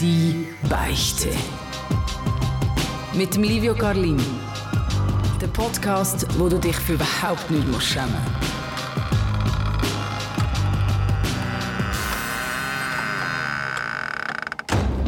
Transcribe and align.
Die 0.00 0.46
Beichte. 0.68 1.30
Mit 3.14 3.34
dem 3.34 3.44
Livio 3.44 3.74
Carlini. 3.74 4.22
Der 5.40 5.46
Podcast, 5.46 6.26
wo 6.38 6.50
du 6.50 6.58
dich 6.58 6.76
für 6.76 6.94
überhaupt 6.94 7.50
nicht 7.50 7.66
musst 7.66 7.86
schämen 7.86 8.14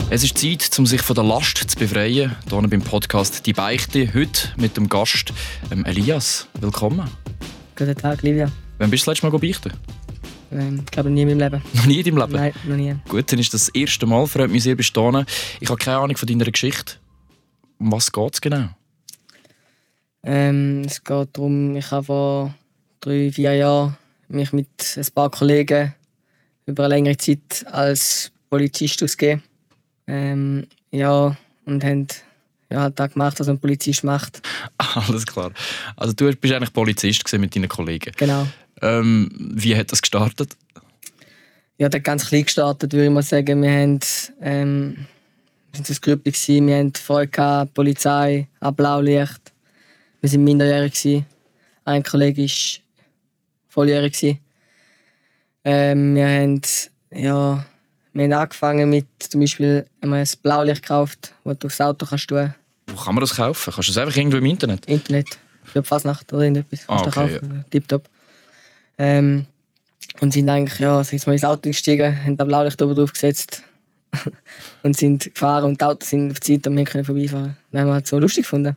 Es 0.08 0.24
ist 0.24 0.38
Zeit, 0.38 0.78
um 0.78 0.86
sich 0.86 1.02
von 1.02 1.14
der 1.14 1.24
Last 1.24 1.58
zu 1.58 1.78
befreien. 1.78 2.34
Hier 2.48 2.68
beim 2.68 2.80
Podcast 2.80 3.44
Die 3.44 3.52
Beichte. 3.52 4.14
Heute 4.14 4.54
mit 4.56 4.78
dem 4.78 4.88
Gast 4.88 5.34
ähm, 5.70 5.84
Elias. 5.84 6.48
Willkommen. 6.62 7.10
Guten 7.76 7.94
Tag, 7.94 8.22
Livia. 8.22 8.50
Wann 8.78 8.88
bist 8.88 9.06
du 9.06 9.10
das 9.10 9.20
letzte 9.20 9.30
Mal 9.30 9.38
beichten? 9.38 9.72
Ähm, 10.50 10.82
ich 10.84 10.90
glaube 10.90 11.10
nie 11.10 11.22
in 11.22 11.28
meinem 11.28 11.38
Leben. 11.40 11.62
Noch 11.74 11.86
nie 11.86 12.00
in 12.00 12.04
deinem 12.04 12.18
Leben? 12.18 12.32
Nein, 12.32 12.52
noch 12.66 12.76
nie. 12.76 12.94
Gut, 13.08 13.30
dann 13.30 13.38
ist 13.38 13.52
das, 13.52 13.66
das 13.66 13.74
erste 13.74 14.06
Mal. 14.06 14.26
Freut 14.26 14.50
mich 14.50 14.62
sehr, 14.62 14.74
bist 14.74 14.96
du 14.96 15.10
da. 15.10 15.24
Ich 15.60 15.68
habe 15.68 15.78
keine 15.78 15.98
Ahnung 15.98 16.16
von 16.16 16.28
deiner 16.28 16.50
Geschichte. 16.50 16.94
Um 17.78 17.92
was 17.92 18.10
geht 18.10 18.34
es 18.34 18.40
genau? 18.40 18.68
Ähm, 20.22 20.82
es 20.84 21.02
geht 21.02 21.28
darum, 21.32 21.76
ich 21.76 21.90
habe 21.90 22.04
vor 22.04 22.54
drei, 23.00 23.30
vier 23.30 23.54
Jahren 23.54 23.96
mich 24.28 24.52
mit 24.52 24.68
ein 24.96 25.06
paar 25.14 25.30
Kollegen 25.30 25.94
über 26.66 26.84
eine 26.84 26.94
längere 26.94 27.16
Zeit 27.16 27.64
als 27.70 28.30
Polizist 28.50 29.02
ausgegeben. 29.02 29.42
Ähm, 30.06 30.66
ja, 30.90 31.36
und 31.64 31.84
haben 31.84 32.08
ja, 32.70 32.82
halt 32.82 32.98
das 32.98 33.12
gemacht, 33.12 33.40
was 33.40 33.48
ein 33.48 33.58
Polizist 33.58 34.04
macht. 34.04 34.42
Alles 34.78 35.26
klar. 35.26 35.52
Also 35.96 36.12
du 36.12 36.30
bist 36.34 36.52
eigentlich 36.52 36.72
Polizist 36.72 37.32
mit 37.38 37.54
deinen 37.54 37.68
Kollegen. 37.68 38.12
Genau. 38.16 38.46
Ähm, 38.82 39.28
wie 39.54 39.76
hat 39.76 39.92
das 39.92 40.02
gestartet? 40.02 40.56
Ja, 41.78 41.88
das 41.88 41.98
hat 41.98 42.04
ganz 42.04 42.26
klein 42.26 42.44
gestartet, 42.44 42.92
würde 42.92 43.06
ich 43.06 43.10
mal 43.10 43.22
sagen. 43.22 43.62
Wir 43.62 43.70
haben, 43.70 44.00
ähm, 44.40 45.06
wir 45.72 45.84
sind 45.84 46.02
Grüppli 46.02 46.32
gewesen, 46.32 46.66
wir 46.66 46.76
haben 46.76 46.94
Freude 46.94 47.28
gehabt, 47.28 47.74
Polizei, 47.74 48.48
an 48.60 48.74
Blaulicht. 48.74 49.52
Wir 50.20 50.32
waren 50.32 50.44
minderjährig 50.44 50.94
gewesen. 50.94 51.26
Ein 51.84 52.02
Kollege 52.02 52.42
war 52.42 52.50
volljährig 53.68 54.12
gewesen. 54.12 54.38
Ähm, 55.64 56.14
wir 56.16 56.26
haben, 56.26 56.60
ja, 57.12 57.64
wir 58.12 58.24
haben 58.24 58.32
angefangen 58.32 58.90
mit 58.90 59.06
zum 59.20 59.40
Beispiel 59.40 59.86
wir 60.00 60.12
ein 60.12 60.28
Blaulicht 60.42 60.82
gekauft, 60.82 61.34
das 61.44 61.58
du 61.58 61.66
aufs 61.68 61.80
Auto 61.80 62.06
kannst 62.06 62.28
tun. 62.28 62.54
Wo 62.88 62.96
kann 62.96 63.14
man 63.14 63.20
das 63.20 63.36
kaufen? 63.36 63.72
Kannst 63.72 63.88
du 63.88 63.92
das 63.92 64.02
einfach 64.02 64.16
irgendwo 64.16 64.38
im 64.38 64.46
Internet? 64.46 64.86
Internet. 64.86 65.38
Für 65.62 65.82
die 65.82 65.86
Fasnacht 65.86 66.32
oder 66.32 66.42
irgendetwas. 66.42 66.80
Ah, 66.88 67.02
Kannst 67.02 67.16
du 67.16 67.20
okay, 67.20 67.38
kaufen. 67.38 67.64
Tipptopp. 67.70 68.08
Ähm, 68.98 69.46
und 70.20 70.32
sind 70.32 70.48
eigentlich, 70.48 70.78
ja, 70.80 71.02
sind 71.04 71.24
mal 71.26 71.32
ins 71.34 71.44
Auto 71.44 71.68
gestiegen, 71.68 72.24
haben 72.24 72.36
das 72.36 72.46
Blaulicht 72.46 72.82
oben 72.82 72.94
drauf 72.94 73.12
gesetzt 73.12 73.62
und 74.82 74.96
sind 74.96 75.32
gefahren 75.32 75.64
und 75.64 75.80
die 75.80 75.84
Autos 75.84 76.10
sind 76.10 76.30
auf 76.32 76.40
die 76.40 76.54
Zeit 76.54 76.66
und 76.66 76.76
wir 76.76 76.84
können 76.84 77.04
vorbeifahren. 77.04 77.56
Das 77.70 77.80
haben 77.80 77.88
wir 77.88 77.94
halt 77.94 78.06
so 78.06 78.18
lustig 78.18 78.44
gefunden. 78.44 78.76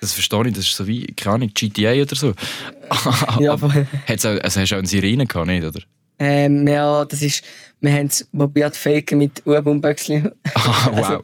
Das 0.00 0.12
verstehe 0.14 0.46
ich, 0.46 0.54
das 0.54 0.64
ist 0.64 0.76
so 0.76 0.86
wie, 0.86 1.06
keine 1.08 1.36
Ahnung, 1.36 1.50
GTA 1.54 1.92
oder 1.92 2.16
so. 2.16 2.32
Ja, 3.40 3.52
Aber 3.52 3.70
voll. 3.70 3.86
hat's 4.08 4.26
auch, 4.26 4.38
also 4.40 4.60
hast 4.60 4.70
du 4.70 4.74
auch 4.74 4.78
eine 4.78 4.88
Sirene 4.88 5.26
gehabt, 5.26 5.46
nicht, 5.46 5.64
oder? 5.64 5.80
Ähm, 6.18 6.66
ja, 6.66 7.04
das 7.04 7.22
ist, 7.22 7.42
wir 7.80 7.92
haben 7.92 8.06
es 8.06 8.26
probiert 8.36 8.76
faken 8.76 9.18
mit 9.18 9.42
U-Bomböchseln. 9.46 10.32
Ah, 10.54 10.90
wow. 10.92 10.96
Also, 10.96 11.22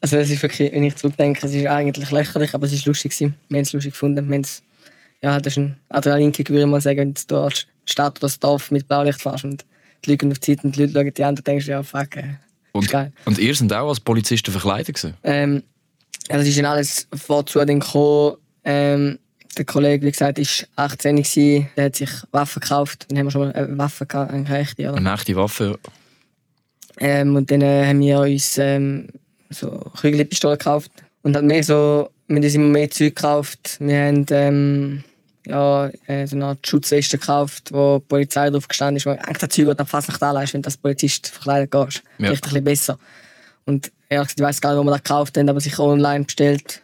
also 0.00 0.16
es 0.18 0.30
ist 0.30 0.42
wirklich, 0.42 0.72
wenn 0.72 0.84
ich 0.84 0.96
zurückdenke, 0.96 1.46
es 1.46 1.54
ist 1.54 1.66
eigentlich 1.66 2.10
lächerlich, 2.10 2.54
aber 2.54 2.66
es 2.66 2.72
ist 2.72 2.86
lustig 2.86 3.12
gewesen. 3.12 3.34
Wir 3.48 3.58
haben 3.58 3.62
es 3.62 3.72
lustig 3.72 3.92
gefunden. 3.92 4.26
Wir 4.26 4.34
haben's, 4.34 4.62
ja, 5.24 5.40
das 5.40 5.54
ist 5.54 5.58
ein 5.58 5.76
Adrenalinkick, 5.88 6.50
würde 6.50 6.62
ich 6.64 6.66
mal 6.68 6.80
sagen, 6.82 6.98
wenn 6.98 7.14
du 7.26 7.36
als 7.38 7.66
Stadt 7.86 8.18
oder 8.18 8.26
das 8.26 8.38
Dorf 8.38 8.70
mit 8.70 8.86
Blaulicht 8.86 9.22
fährst 9.22 9.44
und 9.44 9.64
die 10.04 10.10
Leute 10.10 10.26
auf 10.28 10.38
die 10.38 10.54
Zeit 10.56 10.64
und 10.64 10.76
die 10.76 10.80
Leute 10.84 10.92
schauen 10.92 11.14
die 11.14 11.24
an 11.24 11.34
und 11.36 11.46
denkst, 11.46 11.66
ja, 11.66 11.82
fuck, 11.82 12.16
äh, 12.16 12.34
Und, 12.72 12.88
geil. 12.90 13.10
und 13.24 13.38
ihr 13.38 13.54
seid 13.54 13.72
auch 13.72 13.88
als 13.88 14.00
Polizisten 14.00 14.50
verkleidet 14.52 14.94
gewesen? 14.94 15.14
Ähm, 15.22 15.62
ja, 16.28 16.36
das 16.36 16.46
ist 16.46 16.58
dann 16.58 16.66
alles 16.66 17.08
vorzu 17.14 17.58
dann 17.64 17.80
gekommen. 17.80 18.36
Ähm, 18.64 19.18
der 19.56 19.64
Kollege, 19.64 20.04
wie 20.06 20.10
gesagt, 20.10 20.38
ist 20.38 20.68
18 20.76 21.16
gewesen, 21.16 21.68
der 21.76 21.86
hat 21.86 21.96
sich 21.96 22.10
Waffen 22.32 22.60
gekauft. 22.60 23.06
Dann 23.08 23.18
haben 23.18 23.26
wir 23.26 23.30
schon 23.30 23.48
mal 23.48 23.54
äh, 23.54 23.78
Waffen 23.78 24.06
gehabt, 24.08 24.30
eigentlich 24.30 24.58
echte, 24.58 24.88
oder? 24.90 24.98
Eine 24.98 25.14
echte 25.14 25.34
Waffe? 25.36 25.78
Ähm, 27.00 27.34
und 27.34 27.50
dann 27.50 27.62
äh, 27.62 27.86
haben 27.86 28.00
wir 28.00 28.20
uns 28.20 28.58
ähm, 28.58 29.08
so 29.48 29.70
Kügelpistolen 30.00 30.58
gekauft. 30.58 30.90
Und 31.22 31.34
halt 31.34 31.46
mehr 31.46 31.62
so, 31.64 32.10
wir 32.26 32.36
haben 32.36 32.44
uns 32.44 32.54
immer 32.54 32.68
mehr 32.68 32.90
Zeug 32.90 33.16
gekauft. 33.16 33.76
Wir 33.80 33.98
haben 34.06 34.26
ähm, 34.30 35.04
ja, 35.46 35.90
äh, 36.06 36.26
so 36.26 36.36
eine 36.36 36.56
Schutzweste 36.64 37.18
gekauft, 37.18 37.72
wo 37.72 37.98
die 37.98 38.04
Polizei 38.06 38.50
drauf 38.50 38.66
gestanden 38.66 38.96
ist. 38.96 39.06
Eigentlich 39.06 39.38
das 39.38 39.48
Zeug, 39.50 39.76
das 39.76 39.88
fast 39.88 40.08
nicht 40.08 40.22
anleihst, 40.22 40.54
wenn 40.54 40.62
du 40.62 40.66
als 40.66 40.76
Polizist 40.76 41.28
verkleidet 41.28 41.70
gehst. 41.70 42.02
Ja. 42.18 42.26
Vielleicht 42.26 42.44
ein 42.44 42.48
bisschen 42.48 42.64
besser. 42.64 42.98
Und 43.66 43.92
ehrlich 44.08 44.28
gesagt, 44.28 44.40
ich 44.40 44.44
weiß 44.44 44.60
gar 44.60 44.70
nicht, 44.70 44.80
wo 44.80 44.84
wir 44.84 44.92
das 44.92 45.02
gekauft 45.02 45.36
haben, 45.36 45.48
aber 45.48 45.60
sicher 45.60 45.82
online 45.82 46.24
bestellt. 46.24 46.80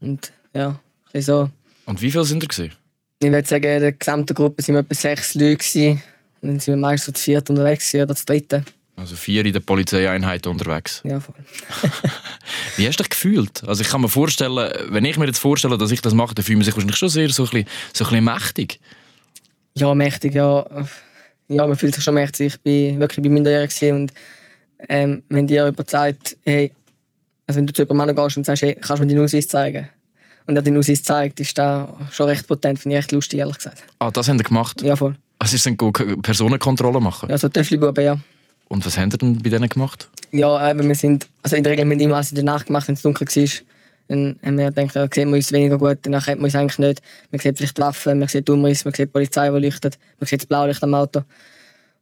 Und 0.00 0.32
ja, 0.54 0.78
ein 1.12 1.22
so. 1.22 1.50
Und 1.86 2.00
wie 2.00 2.10
viele 2.10 2.24
sind 2.24 2.48
gewesen? 2.48 2.72
Ich 3.18 3.30
würde 3.30 3.48
sagen, 3.48 3.64
in 3.64 3.80
der 3.80 3.92
gesamten 3.92 4.34
Gruppe 4.34 4.62
waren 4.62 4.74
wir 4.74 4.80
etwa 4.80 4.94
sechs 4.94 5.34
Leute. 5.34 5.56
Gewesen. 5.56 6.02
Und 6.40 6.48
dann 6.48 6.60
sind 6.60 6.74
wir 6.74 6.80
meistens 6.80 7.06
so 7.06 7.12
zu 7.12 7.22
viert 7.22 7.50
unterwegs 7.50 7.94
oder 7.94 8.14
zu 8.14 8.24
dritte. 8.24 8.64
Also 8.96 9.16
vier 9.16 9.44
in 9.46 9.52
der 9.52 9.60
Polizeieinheit 9.60 10.46
unterwegs. 10.46 11.00
Ja, 11.04 11.18
voll. 11.18 11.34
Wie 12.76 12.86
hast 12.86 12.98
du 12.98 13.02
dich 13.02 13.10
gefühlt? 13.10 13.64
Also 13.66 13.82
ich 13.82 13.88
kann 13.88 14.02
mir 14.02 14.08
vorstellen, 14.08 14.70
wenn 14.90 15.04
ich 15.04 15.16
mir 15.16 15.26
jetzt 15.26 15.38
vorstelle, 15.38 15.78
dass 15.78 15.90
ich 15.90 16.02
das 16.02 16.14
mache, 16.14 16.34
dann 16.34 16.44
fühle 16.44 16.60
ich 16.60 16.66
mich 16.66 16.74
wahrscheinlich 16.74 16.96
schon 16.96 17.08
sehr 17.08 17.30
so 17.30 17.44
ein 17.44 17.48
bisschen, 17.50 17.68
so 17.94 18.04
ein 18.04 18.10
bisschen 18.10 18.24
mächtig. 18.24 18.80
Ja, 19.74 19.94
mächtig, 19.94 20.34
ja. 20.34 20.66
Ja, 21.48 21.66
man 21.66 21.76
fühlt 21.76 21.94
sich 21.94 22.04
schon 22.04 22.14
mächtig. 22.14 22.54
Ich 22.54 22.60
bin 22.60 23.00
wirklich 23.00 23.22
bei 23.22 23.30
minderjährig 23.30 23.74
gewesen 23.74 24.02
und 24.02 24.12
ähm, 24.88 25.22
wenn 25.28 25.46
dir 25.46 25.64
jemand 25.64 25.90
sagt, 25.90 26.36
hey, 26.44 26.72
also 27.46 27.58
wenn 27.58 27.66
du 27.66 27.72
zu 27.72 27.82
jemandem 27.82 28.16
gehst 28.16 28.36
und 28.36 28.44
sagst, 28.44 28.62
hey, 28.62 28.74
kannst 28.74 29.02
du 29.02 29.06
mir 29.06 29.14
deinen 29.14 29.24
Ausweis 29.24 29.48
zeigen? 29.48 29.88
Und 30.46 30.56
er 30.56 30.62
den 30.62 30.76
Ausweis 30.76 31.02
zeigt, 31.02 31.40
ist 31.40 31.56
das 31.56 31.88
schon 32.10 32.26
recht 32.26 32.46
potent, 32.46 32.78
finde 32.78 32.96
ich 32.96 33.00
echt 33.00 33.12
lustig, 33.12 33.38
ehrlich 33.38 33.56
gesagt. 33.56 33.84
Ah, 33.98 34.10
das 34.10 34.28
haben 34.28 34.38
ihr 34.38 34.44
gemacht? 34.44 34.82
Ja, 34.82 34.96
voll. 34.96 35.14
Also 35.38 35.56
sie 35.56 35.62
sind 35.62 35.76
Personenkontrolle 36.22 37.00
machen? 37.00 37.28
Ja, 37.30 37.38
so 37.38 37.48
Töffli-Buben, 37.48 38.04
ja. 38.04 38.18
Und 38.72 38.86
was 38.86 38.96
habt 38.96 39.12
ihr 39.12 39.18
denn 39.18 39.42
bei 39.42 39.50
denen 39.50 39.68
gemacht? 39.68 40.08
Ja, 40.30 40.70
eben, 40.70 40.88
wir 40.88 40.94
sind, 40.94 41.28
also 41.42 41.56
in 41.56 41.62
der 41.62 41.72
Regel 41.72 41.84
haben 41.84 41.90
wir 41.90 42.00
immer 42.00 42.14
alles 42.14 42.30
in 42.30 42.36
der 42.36 42.44
Nacht 42.44 42.68
gemacht, 42.68 42.88
wenn 42.88 42.94
es 42.94 43.02
dunkel 43.02 43.26
war. 43.26 43.48
Dann 44.08 44.36
haben 44.42 44.56
wir 44.56 44.70
gedacht, 44.70 44.94
ja, 44.94 45.06
sehen 45.12 45.28
wir 45.28 45.36
uns 45.36 45.52
weniger 45.52 45.76
gut, 45.76 45.98
danach 46.00 46.24
kennt 46.24 46.40
man 46.40 46.46
uns 46.46 46.54
eigentlich 46.54 46.78
nicht. 46.78 47.02
Man 47.30 47.38
sieht 47.38 47.58
vielleicht 47.58 47.76
die 47.76 47.82
Waffen, 47.82 48.18
man 48.18 48.28
sieht 48.28 48.48
die 48.48 48.52
Umrisse, 48.52 48.84
man 48.86 48.94
sieht 48.94 49.08
die 49.08 49.12
Polizei, 49.12 49.50
die 49.50 49.58
leuchtet, 49.58 49.98
man 50.18 50.26
sieht 50.26 50.40
das 50.40 50.46
Blaulicht 50.46 50.82
am 50.82 50.94
Auto. 50.94 51.20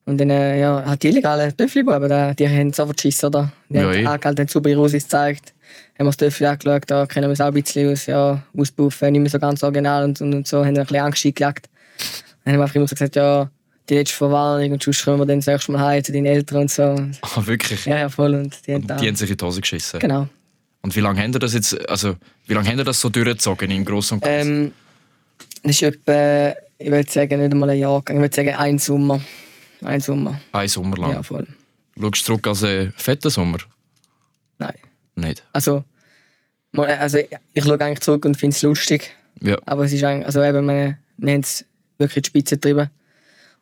Und 0.05 0.21
dann, 0.21 0.31
äh, 0.31 0.61
ja, 0.61 0.85
hat 0.87 1.03
die 1.03 1.09
illegalen 1.09 1.57
Töffli-Buben, 1.57 2.09
die, 2.09 2.37
die 2.37 2.49
haben 2.49 2.73
sofort 2.73 2.99
geschissen, 2.99 3.27
oder? 3.27 3.53
Die 3.69 3.75
Ja, 3.75 3.83
haben 3.83 3.93
eh. 3.93 4.07
angehalten, 4.07 4.43
haben 4.43 4.49
super 4.49 4.79
Ausweis 4.79 5.03
gezeigt, 5.03 5.53
haben 5.99 6.07
wir 6.07 6.11
das 6.11 6.19
Töffli 6.19 6.47
angeschaut, 6.47 6.85
da 6.87 7.05
kennen 7.07 7.27
wir 7.27 7.33
es 7.33 7.41
auch 7.41 7.47
ein 7.47 7.55
bisschen 7.55 7.91
aus, 7.91 8.07
ja, 8.07 8.45
auspuffen, 8.57 9.11
nicht 9.11 9.23
mehr 9.23 9.31
so 9.31 9.41
ganz 9.41 9.65
original 9.65 10.05
und, 10.05 10.21
und, 10.21 10.35
und 10.35 10.47
so, 10.47 10.65
haben 10.65 10.75
dann 10.75 10.85
ein 10.85 10.87
bisschen 10.87 11.05
Angst 11.05 11.27
eingejagt. 11.27 11.69
Dann 12.45 12.53
haben 12.53 12.61
wir 12.61 12.63
einfach 12.63 12.77
immer 12.77 12.87
so 12.87 12.95
gesagt, 12.95 13.17
ja, 13.17 13.51
die 13.91 13.95
letzte 13.95 14.17
Verwarnung 14.17 14.73
und 14.73 14.83
sonst 14.83 15.05
kommen 15.05 15.19
wir 15.19 15.27
dann 15.27 15.39
das 15.39 15.47
nächste 15.47 15.73
Mal 15.73 15.81
heim 15.81 16.05
zu 16.05 16.13
deinen 16.13 16.27
Eltern 16.27 16.63
und 16.63 16.71
so. 16.71 16.83
Ah, 17.23 17.47
wirklich? 17.47 17.85
Ja, 17.85 17.99
ja, 17.99 18.09
voll. 18.09 18.35
Und 18.35 18.67
die 18.67 18.75
haben 18.75 18.83
Und 18.83 19.01
die 19.01 19.09
haben 19.09 19.17
sich 19.17 19.31
in 19.31 19.37
die 19.37 19.45
Hose 19.45 19.61
geschissen. 19.61 20.01
Genau. 20.01 20.29
Und 20.83 20.97
wie 20.97 21.01
lange 21.01 21.21
habt 21.23 21.35
ihr 21.35 21.39
das 21.39 21.53
jetzt, 21.53 21.91
also 21.91 22.17
wie 22.47 22.55
lange 22.55 22.73
ihr 22.73 22.85
das 22.85 23.01
so 23.01 23.09
durchgezogen 23.09 23.71
im 23.71 23.85
Großen 23.85 24.17
und 24.17 24.25
Ganzen? 24.25 24.51
Ähm, 24.51 24.73
das 25.63 25.73
ist 25.73 25.83
etwa, 25.83 26.55
ich 26.79 26.91
würde 26.91 27.11
sagen, 27.11 27.41
nicht 27.41 27.53
einmal 27.53 27.71
ein 27.71 27.79
Jahr 27.79 27.99
gegangen. 27.99 28.21
Ich 28.21 28.23
würde 28.23 28.37
sagen, 28.37 28.55
ein 28.55 28.79
Sommer. 28.79 29.21
Ein 29.83 30.01
Sommer. 30.01 30.41
Ein 30.53 30.69
Sommer 30.69 30.97
lang. 30.97 31.13
Ja, 31.13 31.23
voll. 31.23 31.47
Schaust 31.99 32.23
du 32.23 32.25
zurück 32.25 32.47
als 32.47 32.65
einen 32.65 32.93
fetten 32.97 33.31
Sommer? 33.31 33.59
Nein. 34.59 34.75
Nicht? 35.17 35.45
Also, 35.53 35.85
also 36.75 37.19
ich, 37.19 37.65
schaue 37.65 37.81
eigentlich 37.81 38.01
zurück 38.01 38.25
und 38.25 38.37
finde 38.37 38.55
es 38.55 38.63
lustig. 38.63 39.11
Ja. 39.43 39.59
Aber 39.67 39.85
es 39.85 39.93
ist 39.93 40.05
eigentlich, 40.05 40.27
also 40.27 40.43
eben, 40.43 40.67
wir, 40.67 40.97
wir 41.19 41.33
haben 41.33 41.41
es 41.41 41.65
wirklich 41.99 42.17
in 42.17 42.23
die 42.23 42.29
Spitze 42.29 42.57
getrieben. 42.57 42.91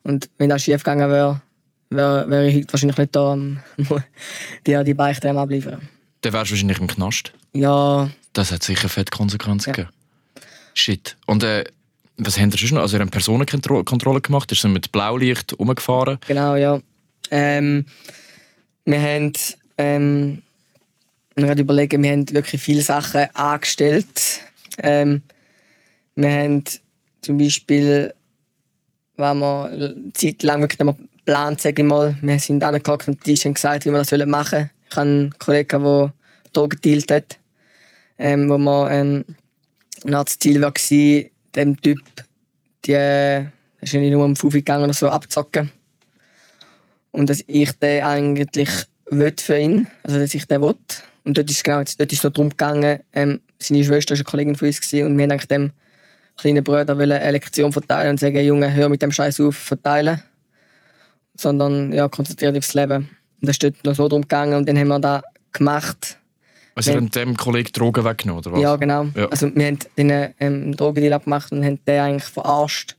Und 0.08 0.30
wenn 0.38 0.48
das 0.48 0.62
schief 0.64 0.82
gegangen 0.82 1.10
wäre, 1.10 1.42
wäre 1.90 2.28
wär 2.30 2.44
ich 2.44 2.56
heute 2.56 2.72
wahrscheinlich 2.72 2.96
nicht 2.96 3.14
da, 3.14 3.32
um 3.34 3.58
die, 4.66 4.84
die 4.84 4.94
Beichte 4.94 5.30
abliefern. 5.30 5.86
Dann 6.22 6.32
wärst 6.32 6.50
du 6.50 6.54
wahrscheinlich 6.54 6.78
im 6.80 6.86
Knast. 6.86 7.32
Ja, 7.52 8.08
Das 8.32 8.50
hat 8.50 8.62
sicher 8.62 8.88
fette 8.88 9.10
Konsequenzen 9.14 9.68
Ja. 9.68 9.72
gegeben. 9.74 9.94
Shit. 10.72 11.16
Und 11.26 11.42
äh, 11.44 11.64
was 12.16 12.38
habt 12.40 12.54
ihr 12.54 12.58
sonst 12.58 12.72
noch? 12.72 12.80
Also 12.80 12.96
ihr 12.96 13.00
habt 13.02 13.10
Personenkontrolle 13.10 14.20
gemacht, 14.22 14.50
ihr 14.50 14.56
seid 14.56 14.70
mit 14.72 14.92
Blaulicht 14.92 15.58
rumgefahren. 15.58 16.18
Genau, 16.26 16.56
ja. 16.56 16.80
Ähm, 17.30 17.84
wir 18.86 19.02
haben, 19.02 19.32
ähm, 19.76 20.42
wir 21.36 21.46
gerade 21.46 21.60
überlegen, 21.60 22.02
wir 22.02 22.12
haben 22.12 22.30
wirklich 22.32 22.62
viele 22.62 22.80
Sachen 22.80 23.26
angestellt. 23.34 24.40
Ähm, 24.78 25.20
wir 26.16 26.30
haben 26.30 26.64
zum 27.20 27.36
Beispiel, 27.36 28.14
wenn 29.18 29.38
wir 29.38 29.64
eine 29.66 30.12
Zeit 30.14 30.42
lang 30.42 30.60
wirklich 30.60 30.78
mehr 30.78 30.96
geplant, 31.28 31.60
sage 31.60 31.82
ich 31.82 31.88
mal, 31.88 32.16
wir 32.22 32.38
sind 32.38 32.62
angehockt 32.62 33.08
und 33.08 33.26
die 33.26 33.34
haben 33.34 33.54
gesagt, 33.54 33.84
wie 33.84 33.90
wir 33.90 33.98
das 33.98 34.10
machen 34.26 34.50
sollen. 34.50 34.70
Ich 34.88 34.96
habe 34.96 35.08
einen 35.08 35.38
Kollegen, 35.38 35.84
der 35.84 36.12
Drogen 36.52 36.80
gedealt 36.80 37.10
hat, 37.10 37.38
ähm, 38.18 38.48
wo 38.48 38.56
wir, 38.56 38.90
ähm, 38.90 39.24
das 40.04 40.38
Ziel 40.38 40.62
war, 40.62 40.72
dem 41.54 41.80
Typ, 41.82 42.00
die, 42.84 42.92
äh, 42.92 43.46
ist 43.80 43.92
nicht 43.92 44.12
nur 44.12 44.24
um 44.24 44.36
5 44.36 44.54
gegangen 44.54 44.84
oder 44.84 44.94
so, 44.94 45.08
abzocken. 45.08 45.70
Und 47.10 47.28
dass 47.28 47.42
ich 47.46 47.72
den 47.72 48.04
eigentlich 48.04 48.86
will 49.10 49.34
für 49.38 49.58
ihn, 49.58 49.86
also 50.04 50.18
dass 50.18 50.34
ich 50.34 50.46
den 50.46 50.62
will. 50.62 50.76
Und 51.24 51.36
dort 51.36 51.50
ist 51.50 51.64
genau, 51.64 51.78
dort 51.78 52.12
ist 52.12 52.24
es 52.24 52.32
darum 52.32 52.50
gegangen, 52.50 53.00
ähm, 53.12 53.40
seine 53.58 53.84
Schwester 53.84 54.12
war 54.12 54.18
eine 54.18 54.24
Kollegin 54.24 54.54
von 54.54 54.68
uns 54.68 54.80
gewesen, 54.80 55.06
und 55.06 55.18
wir 55.18 55.28
haben 55.28 55.48
dem 55.48 55.72
kleinen 56.38 56.64
Bruder 56.64 56.98
eine 56.98 57.30
Lektion 57.30 57.72
verteilen 57.72 58.10
und 58.10 58.20
sagen, 58.20 58.38
Junge, 58.40 58.72
hör 58.72 58.88
mit 58.88 59.02
dem 59.02 59.12
Scheiß 59.12 59.40
auf, 59.40 59.56
verteilen. 59.56 60.22
Sondern 61.34 61.92
ja, 61.92 62.08
konzentriere 62.08 62.52
dich 62.52 62.64
aufs 62.64 62.74
Leben. 62.74 63.10
Und 63.40 63.48
das 63.48 63.58
ist 63.58 63.84
noch 63.84 63.94
so 63.94 64.08
darum 64.08 64.22
gegangen 64.22 64.54
und 64.54 64.68
dann 64.68 64.78
haben 64.78 64.88
wir 64.88 64.98
das 64.98 65.22
gemacht. 65.52 66.18
Also, 66.74 66.92
wir 66.92 66.96
haben 66.96 67.10
dem 67.10 67.36
Kollegen 67.36 67.72
Drogen 67.72 68.04
weggenommen, 68.04 68.44
oder 68.44 68.52
was? 68.52 68.60
Ja, 68.60 68.76
genau. 68.76 69.06
Ja. 69.14 69.28
Also, 69.28 69.54
wir 69.54 69.66
haben 69.66 69.78
den 69.96 70.34
ähm, 70.38 70.76
Drogendeal 70.76 71.12
abgemacht 71.14 71.52
und 71.52 71.64
haben 71.64 71.78
den 71.84 72.00
eigentlich 72.00 72.24
verarscht. 72.24 72.96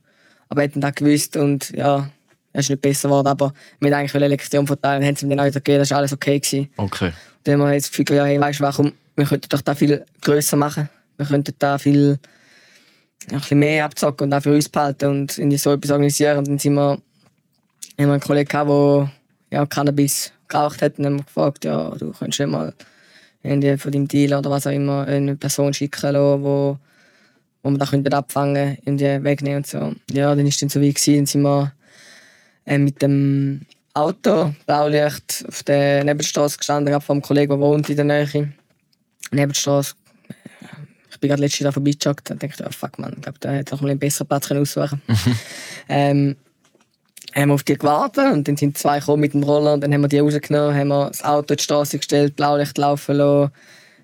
Aber 0.48 0.62
hätten 0.62 0.80
das 0.80 0.94
gewusst 0.94 1.36
und 1.36 1.70
ja, 1.70 2.10
es 2.52 2.66
ist 2.66 2.70
nicht 2.70 2.82
besser 2.82 3.08
geworden. 3.08 3.28
Aber 3.28 3.52
wir 3.78 3.86
wollten 3.86 3.94
eigentlich 3.94 4.14
eine 4.14 4.28
Lektion 4.28 4.66
verteilen, 4.66 5.04
haben 5.04 5.16
sie 5.16 5.26
ihm 5.26 5.30
dann 5.30 5.40
auch 5.40 5.46
wieder 5.46 5.60
gegeben, 5.60 5.78
das 5.78 5.90
war 5.90 5.98
alles 5.98 6.12
okay. 6.12 6.40
Gewesen. 6.40 6.68
Okay. 6.76 7.12
Dann 7.44 7.54
haben 7.54 7.68
wir 7.68 7.72
jetzt 7.72 7.90
das 7.90 7.96
Gefühl, 7.96 8.16
ja, 8.16 8.24
hey, 8.24 8.40
weißt 8.40 8.60
du, 8.60 8.64
warum? 8.64 8.92
Wir 9.16 9.26
könnten 9.26 9.48
doch 9.48 9.60
da 9.60 9.74
viel 9.74 10.04
grösser 10.20 10.56
machen. 10.56 10.88
Wir 11.16 11.26
könnten 11.26 11.54
da 11.58 11.78
viel 11.78 12.18
ein 13.28 13.38
bisschen 13.38 13.58
mehr 13.58 13.84
abzocken 13.84 14.26
und 14.26 14.34
auch 14.34 14.42
für 14.42 14.54
uns 14.54 14.68
behalten 14.68 15.10
und 15.10 15.38
irgendwie 15.38 15.58
so 15.58 15.72
etwas 15.72 15.90
organisieren. 15.90 16.38
Und 16.38 16.48
dann 16.48 16.58
sind 16.58 16.74
wir, 16.74 16.90
haben 16.90 17.02
wir 17.96 18.12
einen 18.12 18.20
Kollegen 18.20 18.48
gehabt, 18.48 18.70
der 18.70 19.12
ja, 19.50 19.66
Cannabis 19.66 20.32
geraucht 20.48 20.82
hat 20.82 20.98
und 20.98 21.06
haben 21.06 21.24
gefragt, 21.24 21.64
ja, 21.64 21.90
du 21.90 22.12
könntest 22.12 22.38
ja 22.38 22.46
mal 22.46 22.72
irgendwie 23.42 23.76
von 23.76 23.92
deinem 23.92 24.08
Deal 24.08 24.38
oder 24.38 24.50
was 24.50 24.66
auch 24.66 24.72
immer 24.72 25.06
eine 25.06 25.36
Person 25.36 25.72
schicken 25.72 26.12
lassen, 26.12 26.42
wo, 26.42 26.78
wo 27.62 27.70
wir 27.70 27.78
da 27.78 27.86
könnten 27.86 28.12
abfangen 28.12 28.78
irgendwie 28.84 29.24
wegnehmen 29.24 29.58
und 29.58 29.66
so. 29.66 29.92
Ja, 30.10 30.34
dann 30.34 30.46
ist 30.46 30.60
dann 30.60 30.68
so 30.68 30.80
wie 30.80 30.92
gewesen, 30.92 31.16
dann 31.16 31.26
sind 31.26 31.42
wir 31.42 31.72
äh, 32.66 32.78
mit 32.78 33.00
dem 33.02 33.62
Auto, 33.94 34.54
Blaulicht, 34.66 35.44
auf 35.48 35.62
der 35.64 36.04
Nebenstraße 36.04 36.58
gestanden, 36.58 36.92
gerade 36.92 37.04
vom 37.04 37.22
Kollegen, 37.22 37.50
der 37.50 37.60
wohnt 37.60 37.88
in 37.88 37.96
der 37.96 38.04
Nähe. 38.04 38.52
Nebenstraße. 39.32 39.94
Ich 41.20 41.28
bin 41.28 41.28
gerade 41.28 41.42
letztes 41.42 41.60
Jahr 41.60 41.72
vorbeigejoggt 41.72 42.30
und 42.30 42.42
dachte, 42.42 42.64
oh 42.66 42.72
fuck 42.72 42.98
man, 42.98 43.12
ich 43.12 43.20
glaube, 43.20 43.38
da 43.40 43.50
hätte 43.50 43.74
noch 43.74 43.82
mal 43.82 43.90
einen 43.90 43.98
besseren 43.98 44.26
Platz 44.26 44.48
können 44.48 44.62
aussuchen 44.62 45.02
ähm, 45.90 46.34
haben 47.34 47.48
wir 47.50 47.54
auf 47.54 47.62
die 47.62 47.76
gewartet 47.76 48.32
und 48.32 48.48
dann 48.48 48.56
sind 48.56 48.78
zwei 48.78 49.00
gekommen 49.00 49.20
mit 49.20 49.34
dem 49.34 49.42
Roller 49.42 49.74
und 49.74 49.82
dann 49.82 49.92
haben 49.92 50.00
wir 50.00 50.08
die 50.08 50.18
rausgenommen, 50.18 50.74
haben 50.74 50.88
wir 50.88 51.08
das 51.08 51.22
Auto 51.22 51.52
in 51.52 51.58
die 51.58 51.62
Straße 51.62 51.98
gestellt, 51.98 52.36
Blaulicht 52.36 52.78
laufen 52.78 53.16
lassen, 53.16 53.52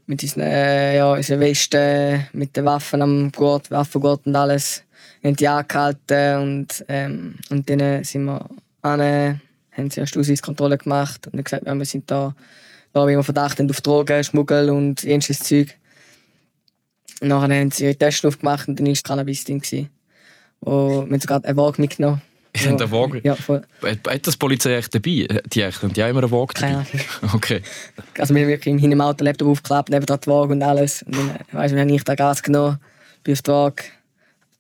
mit 0.04 0.22
unseren, 0.22 0.42
äh, 0.42 0.98
ja, 0.98 1.10
unseren 1.14 1.40
Westen, 1.40 2.26
mit 2.34 2.54
den 2.54 2.66
Waffen 2.66 3.00
am 3.00 3.32
Gurt, 3.32 3.70
Waffengurt 3.70 4.26
und 4.26 4.36
alles. 4.36 4.82
Wir 5.22 5.30
haben 5.30 5.36
die 5.36 5.48
angehalten 5.48 6.36
und, 6.42 6.84
ähm, 6.88 7.36
und 7.48 7.70
dann 7.70 8.04
sind 8.04 8.24
wir 8.24 8.46
an, 8.82 9.40
haben 9.72 9.90
sie 9.90 10.00
erst 10.00 10.18
Ausweiskontrolle 10.18 10.76
gemacht 10.76 11.26
und 11.26 11.36
dann 11.36 11.44
gesagt, 11.44 11.66
ja, 11.66 11.74
wir 11.74 11.86
sind 11.86 12.10
da, 12.10 12.34
da 12.92 13.06
wie 13.08 13.16
wir 13.16 13.22
Verdacht 13.22 13.58
haben 13.58 13.70
auf 13.70 13.80
Drogen, 13.80 14.22
Schmuggel 14.22 14.68
und 14.68 15.02
ähnliches 15.02 15.40
Zeug. 15.40 15.74
Und 17.20 17.28
nachher 17.28 17.60
haben 17.60 17.70
sie 17.70 17.84
ihre 17.84 17.96
Tests 17.96 18.24
aufgemacht 18.24 18.68
und 18.68 18.78
dann 18.78 18.86
war 18.86 18.92
es 18.92 19.02
Cannabis 19.02 19.44
drin. 19.44 19.60
gewesen. 19.60 19.90
Und 20.60 21.06
wir 21.06 21.12
haben 21.12 21.20
sogar 21.20 21.44
einen 21.44 21.56
Wagen 21.56 21.82
mitgenommen. 21.82 22.22
Ihr 22.54 22.70
habt 22.70 22.80
einen 22.82 22.90
Wagen? 22.90 23.20
Ja, 23.22 23.34
voll. 23.34 23.62
Hat 23.82 24.26
das 24.26 24.34
die 24.34 24.38
Polizei 24.38 24.76
echt 24.76 24.94
dabei? 24.94 25.26
Die 25.52 25.60
echt, 25.60 25.82
haben 25.82 25.92
die 25.92 26.02
auch 26.02 26.08
immer 26.08 26.22
einen 26.22 26.30
Wagen 26.30 26.52
dabei? 26.54 26.66
Keine 26.66 26.76
Ahnung. 26.78 27.32
Okay. 27.34 27.62
Also 28.18 28.34
wir 28.34 28.42
haben 28.42 28.48
wirklich 28.48 28.72
hinten 28.72 28.92
im 28.92 29.00
Auto 29.00 29.24
Laptop 29.24 29.48
aufgeklappt, 29.48 29.90
neben 29.90 30.06
dran 30.06 30.20
Waage 30.24 30.52
und 30.52 30.62
alles. 30.62 31.02
Und 31.02 31.16
dann, 31.16 31.38
weißt 31.52 31.72
du, 31.72 31.76
wir 31.76 31.82
haben 31.82 31.88
nicht 31.88 32.08
den 32.08 32.16
Gas 32.16 32.42
genommen, 32.42 32.78
bin 33.24 33.34
auf 33.34 33.42
die 33.42 33.50
Waage, 33.50 33.82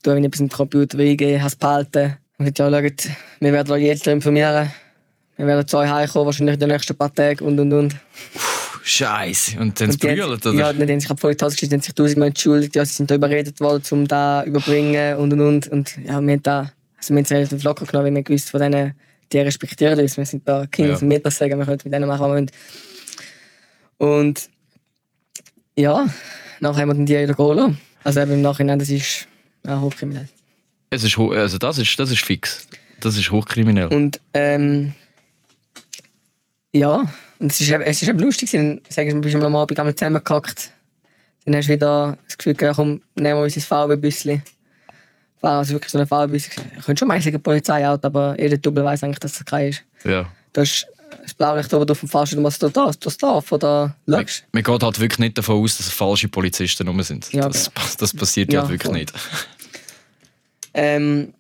tu 0.02 0.10
ein 0.10 0.30
bisschen 0.30 0.48
den 0.48 0.56
Computer 0.56 0.98
eingeben, 0.98 1.40
habe 1.40 1.48
es 1.48 1.56
behalten. 1.56 2.16
Und 2.38 2.44
gesagt, 2.44 2.58
ja, 2.58 2.70
schaut, 2.70 3.16
wir 3.40 3.52
werden 3.52 3.72
euch 3.72 3.82
jetzt 3.82 4.06
informieren. 4.06 4.70
Wir 5.38 5.46
werden 5.46 5.66
zu 5.66 5.78
euch 5.78 5.90
heimkommen, 5.90 6.26
wahrscheinlich 6.26 6.54
in 6.54 6.60
den 6.60 6.68
nächsten 6.70 6.96
paar 6.96 7.12
Tagen 7.12 7.44
und 7.44 7.58
und 7.58 7.72
und. 7.72 7.96
Scheiße. 8.88 9.58
Und 9.58 9.80
dann 9.80 9.96
brüllt, 9.96 10.46
oder? 10.46 10.54
Ja, 10.54 10.72
dann 10.72 10.88
haben 10.88 11.00
sich 11.00 11.08
die 11.08 11.14
Polizei 11.16 11.46
ausgeschickt, 11.46 11.72
haben 11.72 11.80
sich 11.82 11.92
tausendmal 11.92 12.28
entschuldigt, 12.28 12.76
ja, 12.76 12.84
sie 12.84 12.94
sind 12.94 13.10
da 13.10 13.16
überredet 13.16 13.58
worden, 13.58 13.82
um 13.90 14.06
da 14.06 14.42
zu 14.44 14.48
überbringen 14.50 15.16
und 15.16 15.32
und 15.32 15.40
und. 15.40 15.68
Und 15.68 15.96
ja, 16.04 16.20
wir 16.20 16.32
haben 16.34 16.42
da, 16.44 16.72
also 16.96 17.08
wir 17.12 17.16
haben 17.16 17.24
es 17.24 17.30
relativ 17.32 17.64
locker 17.64 17.84
genommen, 17.84 18.06
weil 18.06 18.14
wir 18.14 18.22
gewusst 18.22 18.50
von 18.50 18.60
denen, 18.60 18.94
die 19.32 19.38
respektieren 19.40 19.98
uns. 19.98 20.16
Wir 20.16 20.24
sind 20.24 20.46
da 20.46 20.66
Kinder 20.66 20.92
Ja. 20.92 20.98
von 20.98 21.08
Meter 21.08 21.32
sagen, 21.32 21.58
wir 21.58 21.64
können 21.64 21.80
mit 21.82 21.92
denen 21.92 22.06
machen, 22.06 22.20
was 22.20 22.28
wir 22.28 22.34
wollen. 22.34 22.50
Und 23.98 24.48
ja, 25.76 26.06
nachher 26.60 26.82
haben 26.82 26.88
wir 26.90 26.94
dann 26.94 27.06
die 27.06 27.18
wieder 27.18 27.34
gehen. 27.34 27.78
Also 28.04 28.20
eben 28.20 28.34
im 28.34 28.42
Nachhinein, 28.42 28.78
das 28.78 28.88
ist 28.88 29.26
ja, 29.66 29.80
hochkriminell. 29.80 30.28
Es 30.90 31.02
ist, 31.02 31.18
also 31.18 31.58
das, 31.58 31.78
ist, 31.78 31.98
das 31.98 32.12
ist 32.12 32.24
fix. 32.24 32.68
Das 33.00 33.16
ist 33.18 33.32
hochkriminell. 33.32 33.88
Und 33.88 34.20
ähm, 34.32 34.94
ja, 36.72 37.02
und 37.38 37.52
es 37.52 37.60
ist, 37.60 37.70
es 37.70 38.02
ist 38.02 38.08
eben 38.08 38.18
lustig, 38.18 38.50
gewesen. 38.50 38.80
sagen 38.88 39.08
wir, 39.14 39.20
bist 39.20 39.34
du 39.34 39.44
am 39.44 39.56
Abend 39.56 39.78
einmal 39.78 39.94
zusammengehackt. 39.94 40.70
Dann 41.44 41.56
hast 41.56 41.68
du 41.68 41.72
wieder 41.74 42.18
das 42.26 42.36
Gefühl, 42.38 42.56
ja, 42.60 42.72
komm, 42.74 43.02
nehmen 43.14 43.38
wir 43.38 43.42
unser 43.44 43.60
VW-Büsschen. 43.60 44.42
Also 45.42 45.74
wirklich 45.74 45.92
so 45.92 45.98
ein 45.98 46.06
VW-Büsschen. 46.06 46.64
Ich 46.78 46.84
könnte 46.84 46.98
schon 46.98 47.08
mal 47.08 47.20
sagen, 47.20 47.40
Polizeiauto, 47.40 48.06
aber 48.06 48.36
jeder 48.40 48.56
Double 48.56 48.84
weiß 48.84 49.04
eigentlich, 49.04 49.20
dass 49.20 49.34
das 49.34 49.44
kein 49.44 49.68
ist. 49.68 49.82
Ja. 50.04 50.28
Da 50.52 50.62
ist 50.62 50.86
das 51.22 51.34
Blaulicht 51.34 51.72
oben 51.72 51.86
drauf 51.86 52.02
und 52.02 52.08
fährst 52.08 52.32
du, 52.32 52.42
was 52.42 52.58
du 52.58 52.68
da, 52.68 52.90
das 52.98 53.16
darf, 53.16 53.52
oder 53.52 53.94
Man, 54.06 54.20
schaust. 54.26 54.44
man 54.52 54.62
geht 54.64 54.82
halt 54.82 54.98
wirklich 54.98 55.18
nicht 55.20 55.38
davon 55.38 55.62
aus, 55.62 55.76
dass 55.76 55.88
falsche 55.90 56.28
Polizisten 56.28 56.88
rum 56.88 57.00
sind. 57.02 57.32
Ja, 57.32 57.48
das, 57.48 57.70
das 57.98 58.12
passiert 58.12 58.52
Ja, 58.52 58.60
halt 58.62 58.70
wirklich 58.70 58.86
voll. 58.90 58.98
nicht. 58.98 59.12
Ähm, 60.74 61.32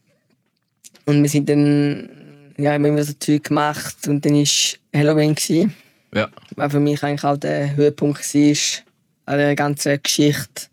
und 1.04 1.22
wir 1.22 1.28
sind 1.28 1.48
dann, 1.48 2.08
ja, 2.56 2.72
haben 2.72 2.84
immer 2.84 3.02
so 3.04 3.12
Zeug 3.14 3.44
gemacht 3.44 3.96
und 4.08 4.24
dann 4.24 4.34
war 4.34 4.46
Halloween. 4.94 5.34
Gewesen. 5.34 5.74
Ja. 6.14 6.28
was 6.54 6.72
für 6.72 6.80
mich 6.80 7.02
eigentlich 7.02 7.24
auch 7.24 7.36
der 7.36 7.76
Höhepunkt 7.76 8.34
war 8.34 8.84
an 9.26 9.38
der 9.38 9.56
ganzen 9.56 10.00
Geschichte, 10.02 10.68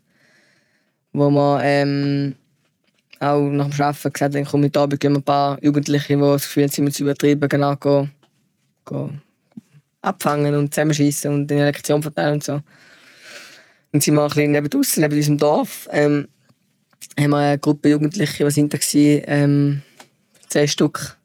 wo 1.12 1.28
man 1.28 1.60
ähm, 1.62 2.34
auch 3.20 3.40
nach 3.50 3.68
dem 3.68 3.80
Arbeiten 3.82 4.12
gesagt 4.12 4.34
hat, 4.34 4.46
komm, 4.46 4.64
heute 4.64 4.80
Abend 4.80 5.00
gehen 5.00 5.12
wir 5.12 5.18
ein 5.18 5.22
paar 5.22 5.62
Jugendliche, 5.62 6.14
die 6.14 6.20
das 6.20 6.42
Gefühl 6.42 6.64
haben, 6.64 6.70
sie 6.70 6.82
müssen 6.82 7.02
übertrieben, 7.02 7.48
genau, 7.48 7.76
go, 7.76 8.08
go 8.84 9.10
abfangen 10.02 10.54
und 10.54 10.74
zusammenschießen 10.74 11.32
und 11.32 11.50
eine 11.50 11.64
Lektion 11.66 12.02
verteilen 12.02 12.34
und 12.34 12.44
so. 12.44 12.60
Und 13.92 14.02
sind 14.02 14.14
wir 14.14 14.22
ein 14.22 14.28
bisschen 14.28 14.52
neben 14.52 14.68
draussen, 14.68 15.02
neben 15.02 15.16
unserem 15.16 15.38
Dorf, 15.38 15.88
ähm, 15.90 16.28
haben 17.18 17.30
wir 17.30 17.36
eine 17.36 17.58
Gruppe 17.58 17.90
Jugendliche, 17.90 18.44
die 18.44 18.50
sind 18.50 18.72
da 18.74 18.78
gewesen, 18.78 19.22
ähm, 19.26 19.82
zehn 20.48 20.68
Stück, 20.68 21.16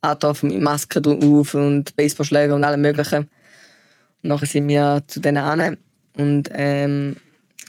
angetroffen 0.00 0.50
mit 0.50 0.60
Masken 0.60 1.02
drauf 1.02 1.54
und 1.54 1.94
Baseballschläger 1.96 2.54
und 2.54 2.64
allem 2.64 2.80
möglichen. 2.80 3.28
Nachher 4.22 4.46
sind 4.46 4.68
wir 4.68 5.02
zu 5.06 5.20
denen 5.20 5.38
an 5.38 5.76
und 6.16 6.48
ähm, 6.52 7.16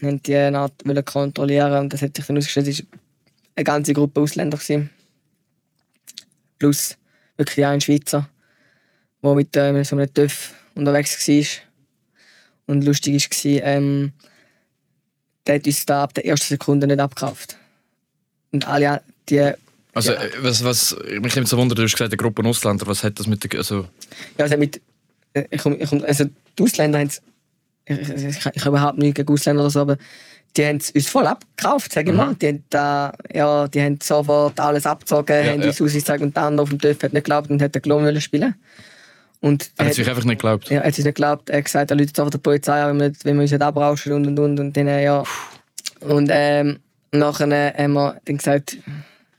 haben 0.01 0.21
die 0.23 0.33
wollen 0.33 1.05
kontrollieren 1.05 1.73
und 1.83 1.93
das 1.93 2.01
hat 2.01 2.15
sich 2.15 2.25
dann 2.25 2.37
ausgestellt, 2.37 2.67
es 2.67 2.79
war 2.79 2.87
eine 3.55 3.63
ganze 3.63 3.93
Gruppe 3.93 4.21
Ausländer 4.21 4.57
gewesen. 4.57 4.89
plus 6.59 6.97
wirklich 7.37 7.65
auch 7.65 7.69
ein 7.71 7.81
Schweizer, 7.81 8.29
der 9.23 9.33
mit 9.35 9.55
ähm, 9.55 9.83
so 9.83 9.95
einem 9.95 10.13
TÜV 10.13 10.53
unterwegs 10.75 11.27
war. 11.27 11.45
Und 12.67 12.83
lustig 12.83 13.13
war, 13.15 13.63
ähm, 13.63 14.13
der 15.47 15.55
hat 15.55 15.65
uns 15.65 15.85
da 15.85 16.03
ab 16.03 16.13
der 16.13 16.25
ersten 16.25 16.47
Sekunde 16.49 16.87
nicht 16.87 16.99
abgekauft. 16.99 17.57
Und 18.51 18.67
alle 18.67 19.01
die 19.27 19.53
Also, 19.93 20.13
Ja. 20.13 20.21
äh, 20.23 20.31
was, 20.41 20.63
was, 20.63 20.95
mich 21.19 21.35
nimmt 21.35 21.47
so 21.47 21.57
Wunder, 21.57 21.75
du 21.75 21.83
hast 21.83 21.93
gesagt, 21.93 22.11
eine 22.11 22.17
Gruppe 22.17 22.47
Ausländer, 22.47 22.85
was 22.87 23.03
hat 23.03 23.19
das 23.19 23.27
mit 23.27 23.43
der. 23.43 23.57
Also, 23.59 23.87
Ja, 24.37 24.45
also 24.45 24.57
mit, 24.57 24.77
äh, 24.77 24.79
ich, 25.33 25.61
komm- 25.61 25.77
ich, 25.79 25.89
komm- 25.89 26.03
also 26.05 26.25
die 26.57 26.63
Ausländer 26.63 26.99
haben 26.99 27.09
ich, 27.85 27.99
ich, 27.99 28.09
ich, 28.09 28.37
ich 28.37 28.45
habe 28.65 28.69
überhaupt 28.69 28.97
nichts 28.99 29.15
gegen 29.15 29.33
Ausländer 29.33 29.63
oder 29.63 29.69
so, 29.71 29.81
aber 29.81 29.97
die 30.55 30.65
haben 30.65 30.79
uns 30.93 31.07
voll 31.09 31.25
abgekauft, 31.27 31.93
sage 31.93 32.11
ich 32.11 32.17
mal. 32.17 32.35
Die 32.35 32.47
haben, 32.47 32.63
da, 32.69 33.13
ja, 33.33 33.67
die 33.67 33.81
haben 33.81 33.99
sofort 34.03 34.59
alles 34.59 34.85
abgezogen, 34.85 35.33
Ja, 35.45 35.51
haben 35.53 35.61
ja. 35.61 35.67
uns 35.67 35.81
ausgezeigt 35.81 36.21
und 36.21 36.37
andere 36.37 36.63
auf 36.63 36.69
dem 36.69 36.79
TÜV 36.79 37.01
hat 37.03 37.13
nicht 37.13 37.23
geglaubt 37.23 37.49
und 37.49 37.61
hat 37.61 37.73
den 37.73 37.81
Klon 37.81 38.03
wollen 38.03 38.21
spielen. 38.21 38.53
Und 39.39 39.71
er 39.77 39.87
hat 39.87 39.93
sich 39.95 40.07
einfach 40.07 40.23
nicht 40.25 40.39
geglaubt. 40.39 40.69
ja, 40.69 40.77
er 40.81 40.87
hat 40.87 40.87
uns 40.89 40.97
nicht 40.97 41.05
geglaubt, 41.15 41.49
er 41.49 41.57
hat 41.57 41.65
gesagt, 41.65 41.89
er 41.89 41.97
läutet 41.97 42.15
sofort 42.15 42.33
der 42.33 42.39
Polizei 42.39 42.85
wenn 42.87 42.99
wir, 42.99 43.09
nicht- 43.09 43.25
wenn 43.25 43.35
wir 43.37 43.41
uns 43.43 43.51
nicht 43.51 43.61
abrauschen 43.61 44.13
und 44.13 44.27
und 44.27 44.37
und. 44.39 44.59
Und 44.59 44.77
dann, 44.77 44.87
äh, 44.87 45.03
ja. 45.03 45.23
Und 46.01 46.29
ähm, 46.31 46.79
nachher 47.11 47.47
äh, 47.49 47.83
haben 47.83 47.93
wir 47.93 48.17
dann 48.25 48.37
gesagt, 48.37 48.77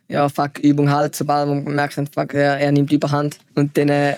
ja, 0.09 0.29
fuck, 0.29 0.59
Übung 0.59 0.91
halt, 0.91 1.15
sobald 1.15 1.49
wir 1.49 1.61
gemerkt 1.63 1.97
haben, 1.97 2.07
fuck, 2.09 2.35
er, 2.35 2.59
er 2.59 2.73
nimmt 2.73 2.91
die 2.91 2.97
Überhand. 2.97 3.39
Und 3.55 3.77
dann 3.79 3.89
äh, 3.91 4.17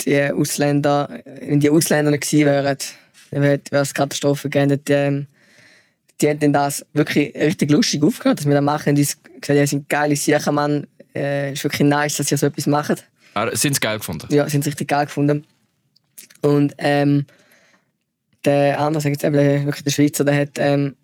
die 0.00 0.22
Ausländer, 0.32 1.20
wenn 1.40 1.60
die 1.60 1.70
Ausländer 1.70 2.10
nicht 2.10 2.28
gewesen 2.28 2.46
wären, 2.46 2.76
dann 3.30 3.42
wäre 3.42 3.60
es 3.70 3.94
Katastrophe 3.94 4.48
gegeben. 4.48 4.82
Die, 4.86 4.92
ähm, 4.92 5.26
die 6.20 6.28
haben 6.28 6.38
dann 6.40 6.52
das 6.52 6.84
wirklich 6.92 7.34
richtig 7.34 7.70
lustig 7.70 8.02
aufgehört, 8.02 8.40
dass 8.40 8.46
wir 8.46 8.54
das 8.54 8.64
machen. 8.64 8.94
Die 8.94 9.04
haben 9.04 9.40
gesagt, 9.40 9.58
ja, 9.58 9.66
sind 9.66 9.88
geile 9.88 10.16
Sachen, 10.16 10.54
Mann. 10.54 10.86
Äh, 11.14 11.52
ist 11.52 11.64
wirklich 11.64 11.86
nice, 11.88 12.16
dass 12.16 12.30
ihr 12.30 12.38
so 12.38 12.46
etwas 12.46 12.66
macht. 12.66 13.04
Ah, 13.34 13.48
Sind 13.54 13.74
sie 13.74 13.80
geil 13.80 13.98
gefunden? 13.98 14.26
Ja, 14.30 14.48
sind 14.48 14.64
sie 14.64 14.70
richtig 14.70 14.88
geil 14.88 15.06
gefunden. 15.06 15.44
Und 16.42 16.74
ähm, 16.78 17.26
der 18.44 18.80
andere, 18.80 19.02
sag 19.02 19.10
ich 19.10 19.16
jetzt 19.16 19.24
eben, 19.24 19.66
wirklich 19.66 19.84
der 19.84 19.90
Schweizer, 19.90 20.24
der 20.24 20.36
hat 20.40 20.50
ähm, 20.56 20.96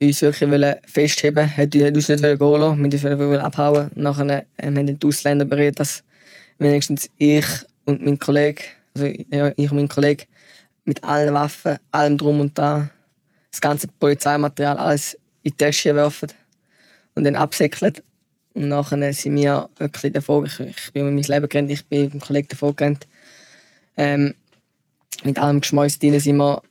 uns 0.00 0.22
wirklich 0.22 0.50
wollen 0.50 0.76
festheben 0.86 1.56
hat 1.56 1.74
uns 1.74 2.08
nicht 2.08 2.22
wollen 2.22 2.38
gehen 2.38 2.90
lassen, 2.90 3.18
wir 3.18 3.28
wollten 3.28 3.44
abhauen. 3.44 3.90
Und 3.94 4.02
nachher 4.02 4.44
ähm, 4.58 4.76
haben 4.76 4.98
die 4.98 5.06
Ausländer 5.06 5.44
berät, 5.44 5.78
dass 5.78 6.02
wenigstens 6.58 7.10
ich 7.18 7.46
und 7.90 8.04
mein 8.04 8.18
Kollege, 8.18 8.62
also 8.94 9.06
ich 9.06 9.70
und 9.70 9.76
mein 9.76 9.88
Kollege, 9.88 10.24
mit 10.84 11.04
allen 11.04 11.34
Waffen, 11.34 11.78
allem 11.90 12.16
drum 12.16 12.40
und 12.40 12.56
dran, 12.56 12.90
das 13.50 13.60
ganze 13.60 13.88
Polizeimaterial, 13.88 14.78
alles 14.78 15.14
in 15.42 15.52
die 15.52 15.56
Tasche 15.56 15.94
werfen 15.94 16.32
und 17.14 17.24
dann 17.24 17.36
absäckeln. 17.36 17.94
Und 18.54 18.68
nachher 18.68 19.12
sind 19.12 19.36
wir 19.36 19.68
wirklich 19.78 20.12
davor, 20.12 20.44
ich, 20.44 20.58
ich 20.60 20.92
bin 20.92 21.04
mit 21.04 21.14
meinem 21.14 21.34
Leben 21.34 21.48
gerannt, 21.48 21.70
ich 21.70 21.86
bin 21.86 22.04
mit 22.04 22.14
dem 22.14 22.20
Kollegen 22.20 22.48
davor 22.48 22.74
gerannt. 22.74 23.06
Ähm, 23.96 24.34
mit 25.24 25.38
allem 25.38 25.60
Geschmäus 25.60 25.98
drin 25.98 26.18
sind 26.18 26.36
wir 26.36 26.62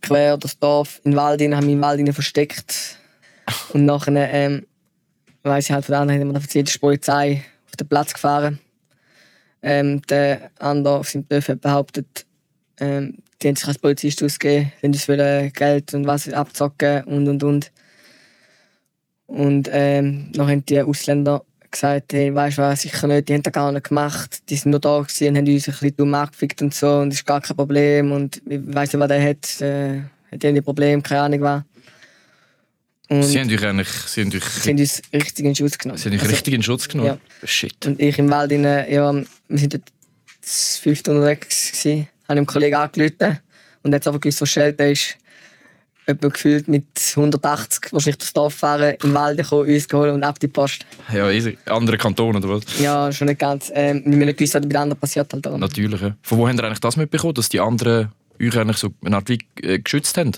quer 0.00 0.36
das 0.36 0.58
Dorf 0.58 1.00
in 1.04 1.12
den 1.12 1.16
Wald 1.16 1.40
rein, 1.40 1.56
haben 1.56 1.66
mich 1.66 1.74
im 1.74 1.82
Wald 1.82 2.00
rein 2.00 2.12
versteckt. 2.12 2.98
Und 3.72 3.84
nachher, 3.84 4.32
ähm, 4.32 4.66
weiss 5.42 5.66
ich 5.66 5.72
halt 5.72 5.84
von 5.84 5.92
der 5.92 6.00
anderen, 6.00 6.20
haben 6.20 6.32
wir 6.32 6.62
die 6.64 6.78
Polizei 6.78 7.44
auf 7.66 7.76
den 7.76 7.88
Platz 7.88 8.14
gefahren. 8.14 8.58
Ähm, 9.68 10.00
der 10.02 10.52
andere 10.60 10.98
auf 10.98 11.08
seinem 11.08 11.26
hat 11.28 11.60
behauptet, 11.60 12.24
ähm, 12.78 13.16
die 13.42 13.48
haben 13.48 13.56
sich 13.56 13.66
als 13.66 13.80
Polizist 13.80 14.22
ausgegeben, 14.22 14.72
die 14.80 14.86
uns 14.86 15.08
wollen 15.08 15.52
Geld 15.52 15.92
und 15.92 16.06
was 16.06 16.32
abzocken 16.32 17.02
und 17.02 17.26
und 17.26 17.42
und. 17.42 17.72
Und 19.26 19.68
ähm, 19.72 20.30
dann 20.32 20.48
haben 20.48 20.64
die 20.66 20.80
Ausländer 20.80 21.42
gesagt, 21.68 22.12
hey, 22.12 22.32
weißt 22.32 22.58
du 22.58 22.62
was, 22.62 22.82
sicher 22.82 23.08
nicht, 23.08 23.28
die 23.28 23.34
haben 23.34 23.42
das 23.42 23.52
gar 23.52 23.72
nicht 23.72 23.88
gemacht. 23.88 24.48
Die 24.48 24.54
sind 24.54 24.70
nur 24.70 24.78
da 24.78 24.98
und 24.98 25.08
haben 25.08 25.38
uns 25.38 25.68
ein 25.68 25.72
bisschen 25.72 25.96
dumm 25.96 26.14
angefickt 26.14 26.62
und 26.62 26.72
so 26.72 26.98
und 26.98 27.10
das 27.10 27.18
ist 27.18 27.26
gar 27.26 27.40
kein 27.40 27.56
Problem 27.56 28.12
und 28.12 28.40
ich 28.48 28.60
weiss 28.72 28.92
nicht, 28.92 29.00
was 29.00 29.08
der 29.08 29.28
hat, 29.28 29.60
äh, 29.62 30.02
hat 30.30 30.44
irgendwie 30.44 30.62
Problem, 30.62 31.02
keine 31.02 31.22
Ahnung 31.22 31.40
was. 31.40 31.62
Und 33.08 33.22
Sie 33.22 33.38
haben 33.38 33.48
euch 33.50 33.64
eigentlich 33.64 33.88
sie 33.88 34.22
haben 34.22 34.32
euch, 34.34 34.42
sie 34.44 34.70
haben 34.70 34.78
uns 34.78 35.02
richtig 35.12 35.44
in 35.44 35.54
Schutz 35.54 35.78
genommen. 35.78 35.98
sie 35.98 36.08
haben 36.08 36.14
euch 36.16 36.22
Also, 36.22 36.32
richtig 36.32 36.54
in 36.54 36.62
Schutz 36.62 36.88
genommen. 36.88 37.20
Shit. 37.44 37.86
Und 37.86 38.00
ich 38.00 38.18
im 38.18 38.28
Wald, 38.30 38.50
rein, 38.52 38.64
ja, 38.64 39.12
wir 39.12 39.58
sind 39.58 39.74
dort 39.74 39.84
zu 40.42 40.82
fünft 40.82 41.08
unterwegs 41.08 41.70
gewesen, 41.72 42.08
habe 42.24 42.32
einem 42.38 42.46
Kollegen 42.46 42.74
angerufen 42.76 43.38
und 43.84 43.92
jetzt 43.92 44.08
aber 44.08 44.18
gewusst, 44.18 44.40
wo 44.40 44.46
Schelte 44.46 44.84
ist. 44.84 45.16
Etwa 46.08 46.28
gefühlt 46.28 46.68
mit 46.68 46.86
180 47.16 47.92
wahrscheinlich 47.92 48.18
das 48.18 48.32
Dorf 48.32 48.54
fahren, 48.54 48.94
im 49.02 49.12
Wald 49.14 49.42
kommen, 49.44 49.68
uns 49.68 49.88
geholt 49.88 50.12
und 50.12 50.22
ab 50.22 50.38
die 50.38 50.46
Post. 50.46 50.86
Ja, 51.12 51.28
easy. 51.32 51.58
Andere 51.66 51.98
Kantone, 51.98 52.38
oder 52.38 52.48
was? 52.48 52.62
Ja, 52.78 53.10
schon 53.10 53.26
nicht 53.26 53.40
ganz. 53.40 53.72
Ähm, 53.74 54.02
wir 54.04 54.12
haben 54.12 54.18
nicht 54.20 54.38
gewusst, 54.38 54.54
was 54.54 54.62
bei 54.62 54.68
den 54.68 54.76
anderen 54.76 55.00
passiert 55.00 55.32
halt. 55.32 55.44
darum. 55.44 55.58
Natürlich. 55.58 56.00
Ja. 56.00 56.16
Von 56.22 56.38
wo 56.38 56.46
habt 56.48 56.58
ihr 56.58 56.64
eigentlich 56.64 56.78
das 56.78 56.96
mitbekommen, 56.96 57.34
dass 57.34 57.48
die 57.48 57.58
anderen 57.58 58.12
euch 58.40 58.56
eigentlich 58.56 58.76
so 58.76 58.90
eine 59.04 59.16
Art 59.16 59.28
wie 59.28 59.38
äh, 59.62 59.80
geschützt 59.80 60.16
haben? 60.16 60.30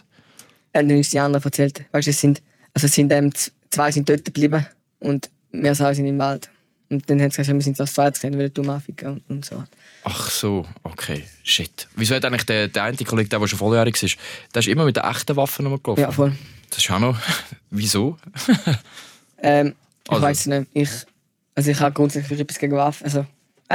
haben 0.75 0.91
uns 0.91 1.11
die 1.11 1.19
anderen 1.19 1.45
erzählt. 1.45 1.83
Weißt 1.93 2.07
du, 2.07 2.11
es 2.13 2.21
sind, 2.21 2.41
also 2.79 2.87
es 2.87 2.93
sind 2.95 3.11
ähm, 3.11 3.33
zwei 3.71 3.91
sind 3.91 4.09
dort 4.09 4.25
geblieben 4.25 4.65
und 5.01 5.29
wir 5.51 5.75
zwei 5.75 5.93
sind 5.95 6.07
im 6.07 6.17
Wald. 6.21 6.49
Und 6.89 7.11
dann 7.11 7.21
haben 7.21 7.33
sie 7.33 7.39
gesagt, 7.39 7.53
wir 7.53 7.61
sind 7.61 7.81
das 7.81 7.93
zweite 7.93 8.13
gesehen, 8.13 8.39
weil 8.39 8.51
du 8.51 8.63
anficken 8.71 9.09
und, 9.15 9.23
und 9.29 9.45
so. 9.45 9.65
Ach 10.05 10.31
so, 10.31 10.65
okay. 10.85 11.25
Shit. 11.43 11.89
Wieso 11.97 12.15
hat 12.15 12.25
eigentlich 12.25 12.47
der, 12.47 12.69
der 12.69 12.85
eine 12.85 12.97
Kollege, 12.99 13.29
der, 13.29 13.41
der 13.41 13.49
schon 13.49 13.59
volljährig 13.59 14.01
ist, 14.01 14.17
der 14.55 14.61
ist 14.61 14.69
immer 14.69 14.85
mit 14.85 14.95
den 14.95 15.03
echten 15.03 15.35
Waffen 15.35 15.67
rumgelaufen? 15.67 16.01
Ja, 16.03 16.13
voll. 16.13 16.37
Das 16.71 16.79
ist 16.79 16.89
auch 16.93 17.01
noch... 17.01 17.19
Wieso? 17.71 18.17
Ähm, 19.43 19.75
ich 20.05 20.11
Also- 20.13 20.23
weiß 20.23 20.47
nicht. 20.47 20.69
Ich, 20.73 20.91
also 21.57 21.71
ich 21.73 21.81
habe 21.81 21.93
grundsätzlich 21.93 22.39
etwas 22.39 22.61
gegen 22.61 22.77
Waffen. 22.77 23.05
Also, 23.05 23.27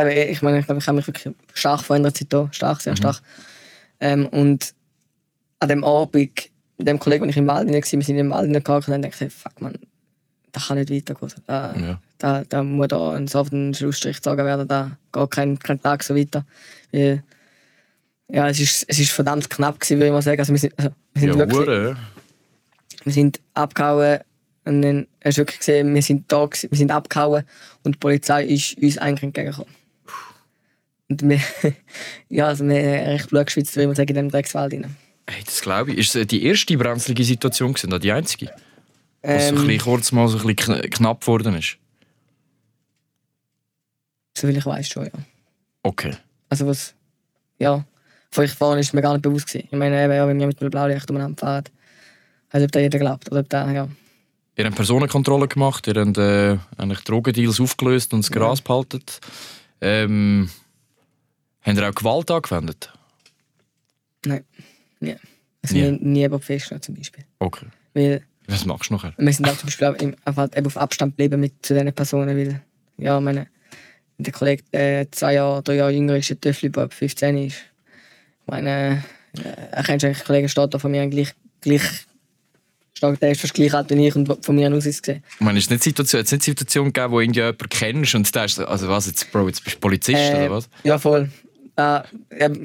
ich 0.10 0.42
meine, 0.42 0.60
ich 0.60 0.66
glaube, 0.66 0.80
ich 0.80 0.88
habe 0.88 0.96
mich 0.96 1.08
wirklich 1.08 1.36
stark 1.54 1.82
verändert 1.84 2.18
seitdem. 2.18 2.54
Stark, 2.54 2.80
sehr 2.80 2.96
stark. 2.96 3.22
Ähm, 4.00 4.28
und 4.28 4.74
an 5.60 5.68
dem 5.68 5.84
Abend, 5.84 6.53
mit 6.78 6.88
dem 6.88 7.00
Kollegen, 7.00 7.24
den 7.24 7.30
ich 7.30 7.38
im 7.38 7.48
Wald 7.48 7.68
war, 7.68 7.74
wir 7.74 7.84
sind 7.84 8.18
im 8.18 8.30
Wald 8.32 8.52
gegangen 8.52 8.84
und 8.86 8.90
dann 8.90 9.02
dachte 9.04 9.26
ich, 9.26 9.34
fuck 9.34 9.62
man, 9.62 9.74
das 10.52 10.68
kann 10.68 10.78
nicht 10.78 10.92
weitergehen. 10.92 11.32
Da, 11.48 11.76
Ja. 11.76 12.02
da, 12.18 12.44
da 12.48 12.64
muss 12.64 12.88
da 12.90 13.12
ein 13.14 13.28
soften 13.28 13.74
Schlussstrich 13.74 14.18
gezogen 14.18 14.46
werden. 14.46 14.68
Da 14.68 14.98
geht 15.12 15.32
kein, 15.32 15.58
kein 15.60 15.82
Tag 15.82 16.04
so 16.04 16.16
weiter. 16.16 16.46
Weil, 16.92 17.24
ja, 18.30 18.48
es 18.50 18.60
ist, 18.60 18.86
es 18.88 19.00
ist 19.00 19.12
verdammt 19.12 19.50
knapp 19.50 19.80
gewesen, 19.80 19.98
würde 19.98 20.08
ich 20.08 20.12
mal 20.14 20.22
sagen. 20.22 20.40
Also 20.40 20.54
wir 20.54 20.60
sind, 20.60 20.74
also, 20.78 20.92
wir 21.14 21.20
sind 21.22 21.30
Ja, 21.30 21.38
wirklich, 21.38 21.58
Hure. 21.58 21.98
wir 23.04 23.14
sind 23.14 23.40
abgehauen 23.54 24.20
und 24.66 24.82
dann 24.82 25.08
hast 25.24 25.38
du 25.38 25.42
wirklich 25.42 25.60
gesehen, 25.60 25.94
wir 25.94 26.02
sind 26.02 26.32
da, 26.32 26.46
gewesen, 26.46 26.72
wir 26.72 26.78
sind 26.78 26.92
abgehauen 26.92 27.44
und 27.84 27.96
die 27.96 28.00
Polizei 28.00 28.46
ist 28.46 28.78
uns 28.78 28.98
eigentlich 28.98 29.24
entgegengekommen. 29.24 29.74
Und 31.10 31.22
wir, 31.28 31.40
ja, 32.30 32.48
also 32.48 32.66
wir 32.66 32.76
haben 32.76 33.08
recht 33.10 33.30
Blut 33.30 33.46
geschwitzt, 33.48 33.76
würde 33.76 33.84
ich 33.84 33.88
mal 33.90 33.96
sagen, 33.96 34.10
in 34.10 34.16
diesem 34.16 34.30
Dreckswald 34.32 34.74
rein. 34.74 34.96
Hey, 35.28 35.44
das 35.46 35.62
glaube 35.62 35.92
ich. 35.92 35.98
Ist 36.00 36.16
es 36.16 36.28
die 36.28 36.44
erste 36.46 36.78
brenzlige 36.78 37.24
Situation 37.24 37.74
gewesen, 37.74 37.88
oder 37.88 38.00
die 38.00 38.12
einzige? 38.12 38.48
Was 39.22 39.48
so 39.50 39.56
ein 39.56 39.62
Ähm, 39.62 39.68
bisschen 39.68 39.82
kurz 39.82 40.12
mal 40.12 40.28
so 40.28 40.38
ein 40.38 40.56
bisschen 40.56 40.76
kn- 40.82 40.90
knapp 40.90 41.22
geworden 41.22 41.56
ist? 41.56 41.78
soviel 44.38 44.58
ich 44.58 44.66
weiß 44.66 44.88
schon, 44.88 45.06
ja. 45.06 45.12
Okay. 45.84 46.16
Also 46.50 46.68
was, 46.68 46.94
ja, 47.60 47.86
vor 48.32 48.44
ich 48.44 48.52
fahren 48.52 48.80
ist 48.80 48.94
mir 48.94 49.02
gar 49.02 49.14
nicht 49.14 49.22
bewusst 49.22 49.48
gewesen. 49.48 49.68
Ich 49.72 49.78
meine, 49.78 50.04
eben, 50.04 50.14
ja, 50.14 50.28
wenn 50.28 50.40
wir 50.40 50.48
mit 50.48 50.60
dem 50.60 50.70
Blaulicht 50.70 51.10
umeinander 51.10 51.40
fahren, 51.40 51.64
also 52.50 52.66
ob 52.66 52.72
da 52.72 52.80
jeder 52.80 53.00
glaubt 53.00 53.32
oder 53.32 53.42
ob 53.42 53.50
da, 53.50 53.72
ja. 53.72 53.88
Ihr 54.56 54.66
habt 54.66 54.76
Personenkontrolle 54.76 55.48
gemacht, 55.48 55.88
ihr 55.88 55.96
habt 55.96 56.18
äh, 56.18 56.58
eigentlich 56.78 57.00
Drogendeals 57.02 57.60
aufgelöst 57.60 58.14
und 58.14 58.24
das 58.24 58.32
Gras 58.32 58.62
behalten. 58.62 59.02
Ähm, 59.82 60.50
habt 61.62 61.78
ihr 61.78 61.90
auch 61.90 61.96
Gewalt 61.96 62.30
angewendet? 62.32 62.92
Nein, 64.26 64.44
nie. 65.04 65.16
Also 65.62 65.76
Nie. 65.76 65.92
nie, 66.02 66.20
jemand 66.20 66.44
festgenommen 66.44 66.82
zum 66.82 66.96
Beispiel. 66.96 67.24
Okay. 67.40 67.66
Weil 67.94 68.22
Was 68.48 68.66
machst 68.66 68.90
du 68.90 68.96
nachher? 68.96 69.14
wir 69.18 69.34
sind 69.34 69.48
auch 69.48 69.58
zum 69.58 69.68
Beispiel 69.68 69.88
auch 69.88 69.96
im, 69.96 70.16
einfach 70.26 70.50
eben 70.56 70.66
auf 70.66 70.78
Abstand 70.78 71.14
geblieben 71.14 71.40
mit 71.40 71.54
zu 71.66 71.74
diesen 71.74 71.94
Personen, 71.94 72.36
weil, 72.38 72.62
ja, 72.98 73.20
meine, 73.20 73.48
der 74.18 74.34
Kollege, 74.34 74.64
der 74.74 75.12
zwei 75.12 75.36
Jahre, 75.36 75.64
drei 75.64 75.76
Jahre 75.76 75.92
jünger 75.92 76.18
ist, 76.18 76.30
der 76.30 76.40
Töffel, 76.42 76.70
der 76.70 76.84
ab 76.84 76.94
15 76.94 77.38
ist. 77.38 77.56
Ich 77.56 78.48
meine, 78.48 79.04
äh, 79.38 79.40
er 79.72 79.84
kennt 79.84 80.04
eigentlich, 80.04 80.18
der 80.18 80.26
Kollege 80.26 80.50
steht 80.50 80.74
da 80.74 80.80
von 80.80 80.92
mir 80.92 81.08
gleich, 81.08 81.34
gleich 81.62 81.82
steht, 82.94 83.22
der 83.22 83.32
ist 83.32 83.42
fast 83.42 83.54
gleich 83.54 83.74
alt 83.74 83.90
wie 83.90 84.08
ich 84.08 84.16
und 84.16 84.46
von 84.46 84.56
mir 84.56 84.70
aus 84.74 84.86
ist 84.86 84.96
es 84.96 85.02
gesehen. 85.02 85.24
Ich 85.36 85.40
meine, 85.42 85.60
es 85.60 85.70
nicht 85.70 85.84
Situation, 85.84 86.22
es 86.22 86.32
nicht 86.32 86.44
Situation 86.44 86.92
gegeben, 86.92 87.12
wo 87.12 87.20
irgendwie 87.22 87.40
jemanden 87.40 87.70
kennst 87.70 88.16
und 88.16 88.36
der 88.36 88.46
ist 88.46 88.56
so, 88.56 88.66
also 88.66 88.88
was 88.90 89.08
jetzt, 89.08 89.32
Bro, 89.32 89.48
jetzt 89.48 89.64
bist 89.64 89.78
du 89.78 89.80
Polizist 89.80 90.18
Äh, 90.20 90.36
oder 90.36 90.52
was? 90.52 90.70
Ja, 90.84 90.98
voll. 91.00 91.30
Äh, 91.76 92.02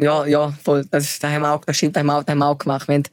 ja, 0.03 0.27
ja, 0.27 0.51
voll. 0.63 0.85
Das, 0.91 1.19
das 1.19 1.31
haben 1.31 1.43
wir 1.43 1.53
auch, 1.55 1.65
das 1.65 1.77
stimmt, 1.77 1.97
das 1.97 2.01
haben 2.01 2.07
wir 2.09 2.17
auch, 2.19 2.23
das 2.25 2.33
haben 2.33 2.39
wir 2.39 2.47
auch 2.47 2.59
gemacht. 2.59 2.89
Wir 2.89 2.95
haben 2.97 3.05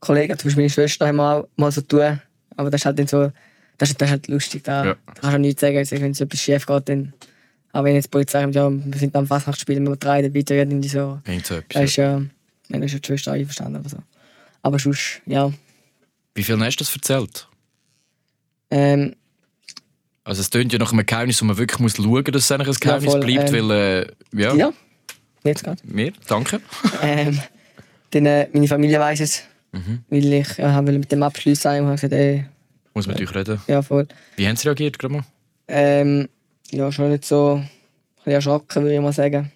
Kollegen, 0.00 0.38
zum 0.38 0.48
Beispiel 0.48 0.62
meine 0.62 0.70
Schwester, 0.70 1.06
haben 1.06 1.16
wir 1.16 1.30
auch 1.36 1.48
mal 1.56 1.70
so 1.72 1.80
tun. 1.82 2.20
Aber 2.56 2.70
das 2.70 2.80
ist 2.80 2.86
halt 2.86 2.98
dann 2.98 3.06
so, 3.06 3.30
das 3.78 3.90
ist, 3.90 4.00
das 4.00 4.08
ist 4.08 4.12
halt 4.12 4.28
lustig. 4.28 4.64
Da, 4.64 4.84
Ja. 4.84 4.96
da 5.06 5.12
kannst 5.20 5.34
du 5.34 5.38
nichts 5.40 5.60
sagen. 5.60 5.76
Also, 5.76 6.00
wenn 6.00 6.10
es 6.12 6.20
etwas 6.20 6.40
schief 6.40 6.64
geht, 6.66 6.88
dann. 6.88 7.12
Aber 7.72 7.84
wenn 7.88 7.94
jetzt 7.96 8.04
die 8.06 8.10
Polizei 8.10 8.40
kommt, 8.42 8.54
ja, 8.54 8.70
wir 8.70 8.98
sind 8.98 9.14
am 9.14 9.26
Fastnachtsspielen, 9.26 9.82
wir 9.84 9.88
übertreiben 9.92 10.34
weiter, 10.34 10.54
irgendwie 10.54 10.88
so. 10.88 11.20
Irgend 11.26 11.46
so 11.46 11.54
Das 11.56 11.64
etwas. 11.64 11.82
ist 11.84 11.96
ja, 11.96 12.22
dann 12.70 12.82
ist 12.82 12.92
ja 12.92 12.98
die 12.98 13.06
Schwester 13.06 13.32
einverstanden 13.32 13.80
oder 13.80 13.88
so. 13.90 13.98
Aber 14.62 14.78
sonst, 14.78 15.20
ja. 15.26 15.52
Wie 16.34 16.42
viel 16.42 16.58
hast 16.58 16.76
du 16.76 16.84
das 16.84 16.94
erzählt? 16.94 17.46
Ähm, 18.70 19.14
Also 20.24 20.40
es 20.40 20.50
tönt 20.50 20.72
ja 20.72 20.78
nach 20.78 20.92
einem 20.92 21.04
Geheimnis, 21.06 21.40
wo 21.42 21.44
man 21.44 21.56
wirklich 21.58 21.78
muss 21.78 21.96
schauen 21.96 22.08
muss, 22.08 22.24
dass 22.24 22.44
es 22.44 22.50
eigentlich 22.52 22.68
ein 22.76 22.80
Geheimnis 22.80 23.12
voll, 23.12 23.20
bleibt, 23.20 23.52
ähm, 23.52 23.68
weil, 23.68 23.70
äh, 23.70 24.06
ja, 24.32 24.54
ja. 24.54 24.72
Jetzt 25.46 25.64
gerade. 25.64 25.80
mir, 25.84 26.12
danke. 26.28 26.60
Ähm, 27.02 27.40
dann, 28.10 28.26
äh, 28.26 28.48
meine 28.52 28.68
Familie 28.68 28.98
weiß 29.00 29.20
es. 29.20 29.42
Mhm. 29.72 30.04
Weil 30.08 30.32
ich 30.32 30.56
ja, 30.58 30.72
habe 30.72 30.92
mit 30.92 31.10
dem 31.12 31.22
abschließen 31.22 31.70
und 31.80 31.86
habe 31.86 31.94
gesagt, 31.96 32.12
ey, 32.12 32.44
Muss 32.94 33.06
mit 33.06 33.20
euch 33.20 33.34
reden. 33.34 33.60
ja, 33.66 33.82
voll. 33.82 34.06
Wie 34.36 34.46
haben 34.48 34.56
sie 34.56 34.68
reagiert, 34.68 34.98
gerade 34.98 35.14
mal? 35.14 35.24
Ähm, 35.68 36.28
ja, 36.70 36.90
schon 36.92 37.10
nicht 37.10 37.24
so 37.24 37.56
ein 37.56 37.68
bisschen 38.16 38.32
erschrocken, 38.32 38.82
würde 38.82 38.94
ich 38.94 39.00
mal 39.00 39.12
sagen. 39.12 39.52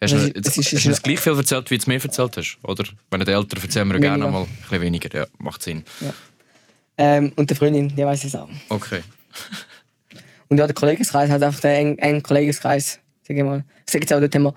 Hast 0.00 0.12
du 0.14 0.16
ist- 0.16 0.36
jetzt, 0.36 0.58
es 0.58 0.72
ist- 0.72 0.86
hast 0.88 1.02
gleich 1.02 1.20
viel 1.20 1.36
erzählt, 1.36 1.70
wie 1.70 1.76
du 1.76 1.82
es 1.82 1.86
mir 1.86 2.02
erzählt 2.02 2.36
hast? 2.36 2.58
Oder? 2.62 2.84
Wenn 3.10 3.20
den 3.20 3.34
Eltern 3.34 3.62
erzählen 3.62 3.86
wir 3.88 3.94
ja 3.96 4.00
gerne 4.00 4.26
mal 4.30 4.42
ein 4.42 4.48
bisschen 4.62 4.80
weniger. 4.80 5.16
Ja, 5.16 5.26
macht 5.38 5.62
Sinn. 5.62 5.84
Ähm, 6.98 7.32
und 7.36 7.50
die 7.50 7.54
Freundin, 7.54 7.88
die 7.94 8.04
weiß 8.04 8.24
es 8.24 8.34
auch. 8.34 8.48
Okay. 8.68 9.00
Und 10.48 10.58
ja, 10.58 10.66
der 10.66 10.74
Kollegenkreis 10.74 11.30
hat 11.30 11.42
einfach 11.42 11.60
den 11.60 11.98
engen, 11.98 12.22
Kollegenkreis, 12.22 12.98
sag 13.26 13.36
ich 13.36 13.42
mal. 13.42 13.64
Ich 13.86 13.92
sage 13.92 14.04
jetzt 14.04 14.12
auch, 14.12 14.20
dort 14.20 14.34
wir, 14.34 14.54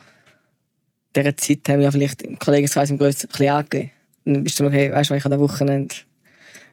dieser 1.15 1.37
Zeit 1.37 1.59
haben 1.69 1.79
wir 1.79 1.91
vielleicht 1.91 2.21
im 2.21 2.37
Kollegenkreis 2.37 2.89
im 2.89 2.97
größten 2.97 3.29
ein 3.29 3.31
bisschen 3.31 3.49
angegeben. 3.49 3.91
Und 4.25 4.33
dann 4.33 4.43
bist 4.43 4.59
du 4.59 4.69
hey, 4.69 4.91
weißt 4.91 5.09
du, 5.09 5.13
ich 5.15 5.25
an 5.25 5.31
der 5.31 5.39
Wochenende, 5.39 5.95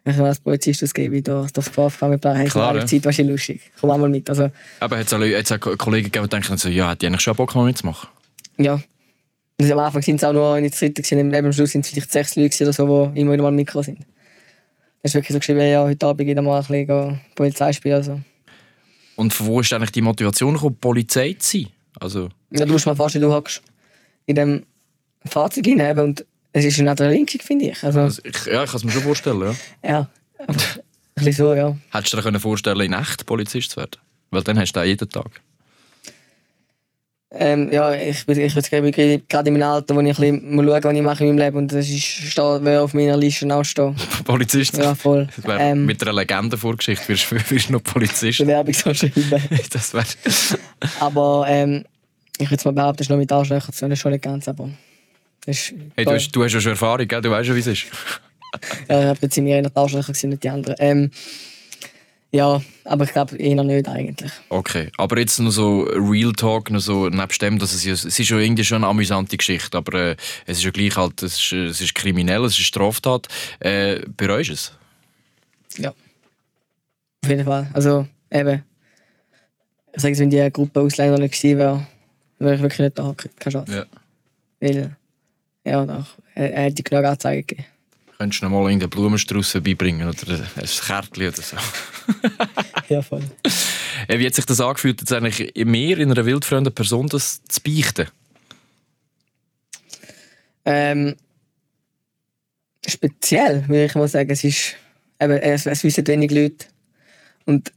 wenn 0.05 0.15
ich 0.15 0.21
als 0.21 0.41
Polizist 0.41 0.83
ausgebe, 0.83 1.23
durch 1.23 1.51
das 1.53 1.71
Dorf 1.71 1.95
fahren 1.95 2.11
mit 2.11 2.23
Klar, 2.23 2.69
alle 2.69 2.81
ja. 2.81 2.87
Zeit, 2.87 3.07
ist 3.07 3.19
lustig. 3.21 3.61
Komm 3.81 3.91
auch 3.91 3.99
mal 3.99 4.09
mit. 4.09 4.29
Also, 4.29 4.51
Aber 4.81 4.99
hat 4.99 5.07
es 5.07 5.13
auch, 5.53 5.67
auch 5.67 5.79
Kollegen 5.79 6.07
gegeben, 6.07 6.25
die 6.25 6.31
denken 6.31 6.57
so, 6.57 6.69
ja, 6.69 6.89
hat 6.89 7.03
die 7.03 7.07
eigentlich 7.07 7.21
schon 7.21 7.37
Bock 7.37 7.55
mal 7.55 7.65
mitzumachen? 7.65 8.09
ja. 8.59 8.81
Und 9.61 9.71
am 9.71 9.79
Anfang 9.79 10.03
sind 10.03 10.17
es 10.17 10.25
auch 10.25 10.33
nur 10.33 10.57
in 10.57 10.65
der 10.65 10.73
Zeit, 10.73 10.97
gewesen, 10.97 11.21
und 11.21 11.35
am 11.35 11.53
Schluss 11.53 11.71
sind 11.71 11.85
es 11.85 11.91
vielleicht 11.91 12.11
sechs 12.11 12.35
Leute 12.35 12.49
gewesen 12.49 12.65
oder 12.65 12.73
so, 12.73 13.13
die 13.15 13.21
immer 13.21 13.33
wieder 13.33 13.43
mal 13.45 13.53
mitgekommen 13.53 13.85
sind. 13.85 13.99
Das 15.03 15.11
ist 15.11 15.15
wirklich 15.15 15.33
so 15.35 15.39
geschrieben, 15.39 15.61
ja, 15.61 15.85
heute 15.85 16.05
Abend 16.05 16.27
geht 16.27 16.43
mal 16.43 16.59
ein 16.59 16.67
bisschen 16.67 17.21
Polizei 17.37 17.73
spielen. 17.73 17.95
Also. 17.95 18.21
Und 19.15 19.33
von 19.33 19.47
wo 19.47 19.61
ist 19.61 19.73
eigentlich 19.73 19.93
die 19.93 20.01
Motivation 20.01 20.55
gekommen, 20.55 20.77
Polizei 20.81 21.37
zu 21.39 21.59
sein? 21.59 21.69
Also, 22.01 22.29
Ja, 22.51 22.65
du 22.65 22.73
musst 22.73 22.87
mal 22.87 22.97
vorstellen, 22.97 23.23
du 23.23 23.33
hockst 23.33 23.63
in 24.27 24.37
dem 24.37 24.67
Fahrzeug 25.25 25.67
hinein 25.67 25.99
und 25.99 26.25
es 26.53 26.65
ist 26.65 26.79
ein 26.81 26.89
Adrenalinkick, 26.89 27.43
finde 27.43 27.71
ich. 27.71 27.83
Also, 27.83 28.01
also 28.01 28.23
ich, 28.25 28.47
ja, 28.47 28.65
ich 28.65 28.71
kann 28.71 28.77
es 28.77 28.85
mir 28.85 28.93
schon 28.93 29.03
vorstellen, 29.03 29.41
ja. 29.41 29.55
ja, 29.89 30.09
ein 30.47 30.57
bisschen 31.15 31.33
so, 31.33 31.55
ja. 31.55 31.77
Hättest 31.91 32.13
du 32.13 32.17
dir 32.19 32.23
können 32.23 32.41
vorstellen 32.41 32.81
in 32.81 32.93
echt 32.93 33.25
Polizist 33.27 33.71
zu 33.71 33.79
werden? 33.79 33.97
Weil 34.31 34.43
dann 34.43 34.59
hast 34.59 34.73
du 34.73 34.81
auch 34.81 34.85
jeden 34.85 35.09
Tag. 35.09 35.31
Ähm, 37.35 37.73
ja, 37.73 37.95
ich, 37.95 38.29
ich 38.29 38.55
würde 38.55 38.61
sagen, 38.61 38.91
bin 38.91 39.23
gerade 39.27 39.49
im 39.49 39.63
Alter, 39.63 39.97
wo 39.97 40.01
ich 40.01 40.09
ein 40.09 40.15
bisschen 40.15 40.55
mal 40.55 40.67
schauen, 40.67 40.85
was 40.85 40.95
ich 40.95 41.03
mache 41.03 41.25
in 41.25 41.31
meinem 41.31 41.39
Leben. 41.39 41.57
Und 41.57 41.73
das 41.73 41.89
ist, 41.89 42.03
steht, 42.03 42.59
wer 42.61 42.83
auf 42.83 42.93
meiner 42.93 43.17
Liste 43.17 43.55
auch 43.55 43.65
stehen. 43.65 43.97
Polizist. 44.25 44.77
Ja, 44.77 44.95
voll. 44.95 45.29
Ähm, 45.49 45.87
mit 45.87 46.03
einer 46.03 46.13
Legendenvorgeschichte 46.13 47.09
wirst 47.09 47.31
du 47.31 47.37
wirst 47.51 47.69
du 47.69 47.73
noch 47.73 47.83
Polizist. 47.83 48.39
Bewerbung 48.39 48.75
so 48.75 48.93
schreiben. 48.93 49.31
das 49.71 49.95
wär, 49.95 50.05
Aber 51.01 51.47
ähm, 51.49 51.85
ich 52.39 52.51
würde 52.51 52.65
mal 52.65 52.73
behaupten, 52.73 53.07
noch 53.09 53.17
mit 53.19 53.31
Arschlöchern 53.33 53.73
zu 53.73 53.87
tun, 53.87 53.97
schon 53.97 54.13
nicht 54.13 54.25
ganz. 54.25 54.49
Aber 54.49 54.71
ist, 55.47 55.73
hey, 55.97 56.05
du, 56.05 56.13
hast, 56.13 56.31
du 56.33 56.45
hast 56.45 56.53
ja 56.53 56.61
schon 56.61 56.73
Erfahrung, 56.73 57.07
gell? 57.09 57.21
du 57.21 57.31
weißt 57.31 57.47
schon, 57.47 57.57
wie 57.57 57.61
es 57.61 57.67
ist. 57.67 57.85
ja, 58.89 59.13
ich 59.13 59.21
bin 59.21 59.31
ziemlich 59.31 59.55
eher 59.55 59.63
die 59.63 59.77
Arschlöcher 59.77 60.13
gewesen, 60.13 60.31
nicht 60.31 60.43
die 60.45 60.51
anderen. 60.51 60.77
Ähm, 60.79 61.11
ja, 62.35 62.63
aber 62.85 63.05
ich 63.05 63.13
glaube 63.13 63.37
eher 63.37 63.63
nicht 63.63 63.89
eigentlich. 63.89 64.33
Okay, 64.49 64.91
aber 64.97 65.19
jetzt 65.19 65.39
noch 65.39 65.51
so 65.51 65.83
Real 65.83 66.33
Talk, 66.33 66.71
noch 66.71 66.81
so, 66.81 67.09
nebst 67.11 67.43
dem, 67.43 67.59
dass 67.59 67.75
es, 67.75 67.85
ja- 67.85 67.93
es 67.93 68.05
ist 68.07 68.29
ja 68.31 68.39
irgendwie 68.39 68.65
schon 68.65 68.79
eine 68.79 68.87
amüsante 68.87 69.37
Geschichte, 69.37 69.77
aber 69.77 69.93
äh, 70.13 70.17
es 70.47 70.59
ist 70.59 70.65
ja 70.65 70.71
gleich 70.71 70.97
halt, 70.97 71.23
es 71.23 71.35
ist, 71.35 71.53
es 71.53 71.81
ist 71.83 71.95
kriminell, 71.95 72.43
es 72.45 72.53
ist 72.59 72.65
Straftat. 72.65 73.29
Äh, 73.61 74.01
bereust 74.17 74.49
du 74.49 74.55
es? 74.55 74.73
Ja. 75.77 75.91
Auf 75.91 77.29
jeden 77.31 77.45
Fall. 77.45 77.69
Also 77.75 78.07
eben, 78.31 78.63
ich 79.95 80.01
sage, 80.01 80.19
wenn 80.19 80.31
die 80.31 80.51
Gruppe 80.51 80.81
Ausländer 80.81 81.19
nicht 81.19 81.35
gewesen 81.39 81.59
wäre, 81.59 81.87
wäre 82.43 82.57
ich 82.57 82.63
wirklich 82.63 82.81
nicht 82.81 82.99
da. 82.99 83.15
Keine 83.39 83.53
Chance. 83.53 83.73
Ja. 83.73 83.87
Weil, 84.61 84.97
ja, 85.65 85.85
doch, 85.85 86.07
er, 86.35 86.53
er 86.53 86.63
hätte 86.65 86.83
genug 86.83 87.05
Anzeigen 87.05 87.47
gegeben. 87.47 87.69
Könntest 88.19 88.43
du 88.43 88.47
noch 88.47 88.53
mal 88.53 88.65
irgendeinen 88.65 88.91
Blumenstrauß 88.91 89.55
beibringen 89.65 90.09
oder 90.09 90.39
ein 90.57 90.67
Kärtchen 90.87 91.29
oder 91.29 91.43
so? 91.43 91.57
Ja, 92.89 93.01
voll. 93.01 93.23
Äh, 94.09 94.19
Wie 94.19 94.27
hat 94.27 94.35
sich 94.35 94.45
das 94.45 94.61
angefühlt, 94.61 95.01
jetzt 95.01 95.13
eigentlich 95.13 95.53
mehr 95.65 95.99
in 95.99 96.11
einer 96.11 96.27
wildfremden 96.27 96.75
Person 96.75 97.09
das 97.09 97.43
zu 97.45 97.61
beichten? 97.63 98.09
Ähm, 100.65 101.17
speziell, 102.87 103.67
würde 103.69 103.87
ich 103.87 103.95
mal 103.95 104.09
sagen. 104.09 104.31
Es 104.31 104.45
ist, 104.45 104.77
eben, 105.21 105.33
es, 105.33 105.67
es 105.67 105.85
wissen 105.85 106.07
wenig 106.07 106.31
Leute. 106.31 106.67
Und 107.45 107.73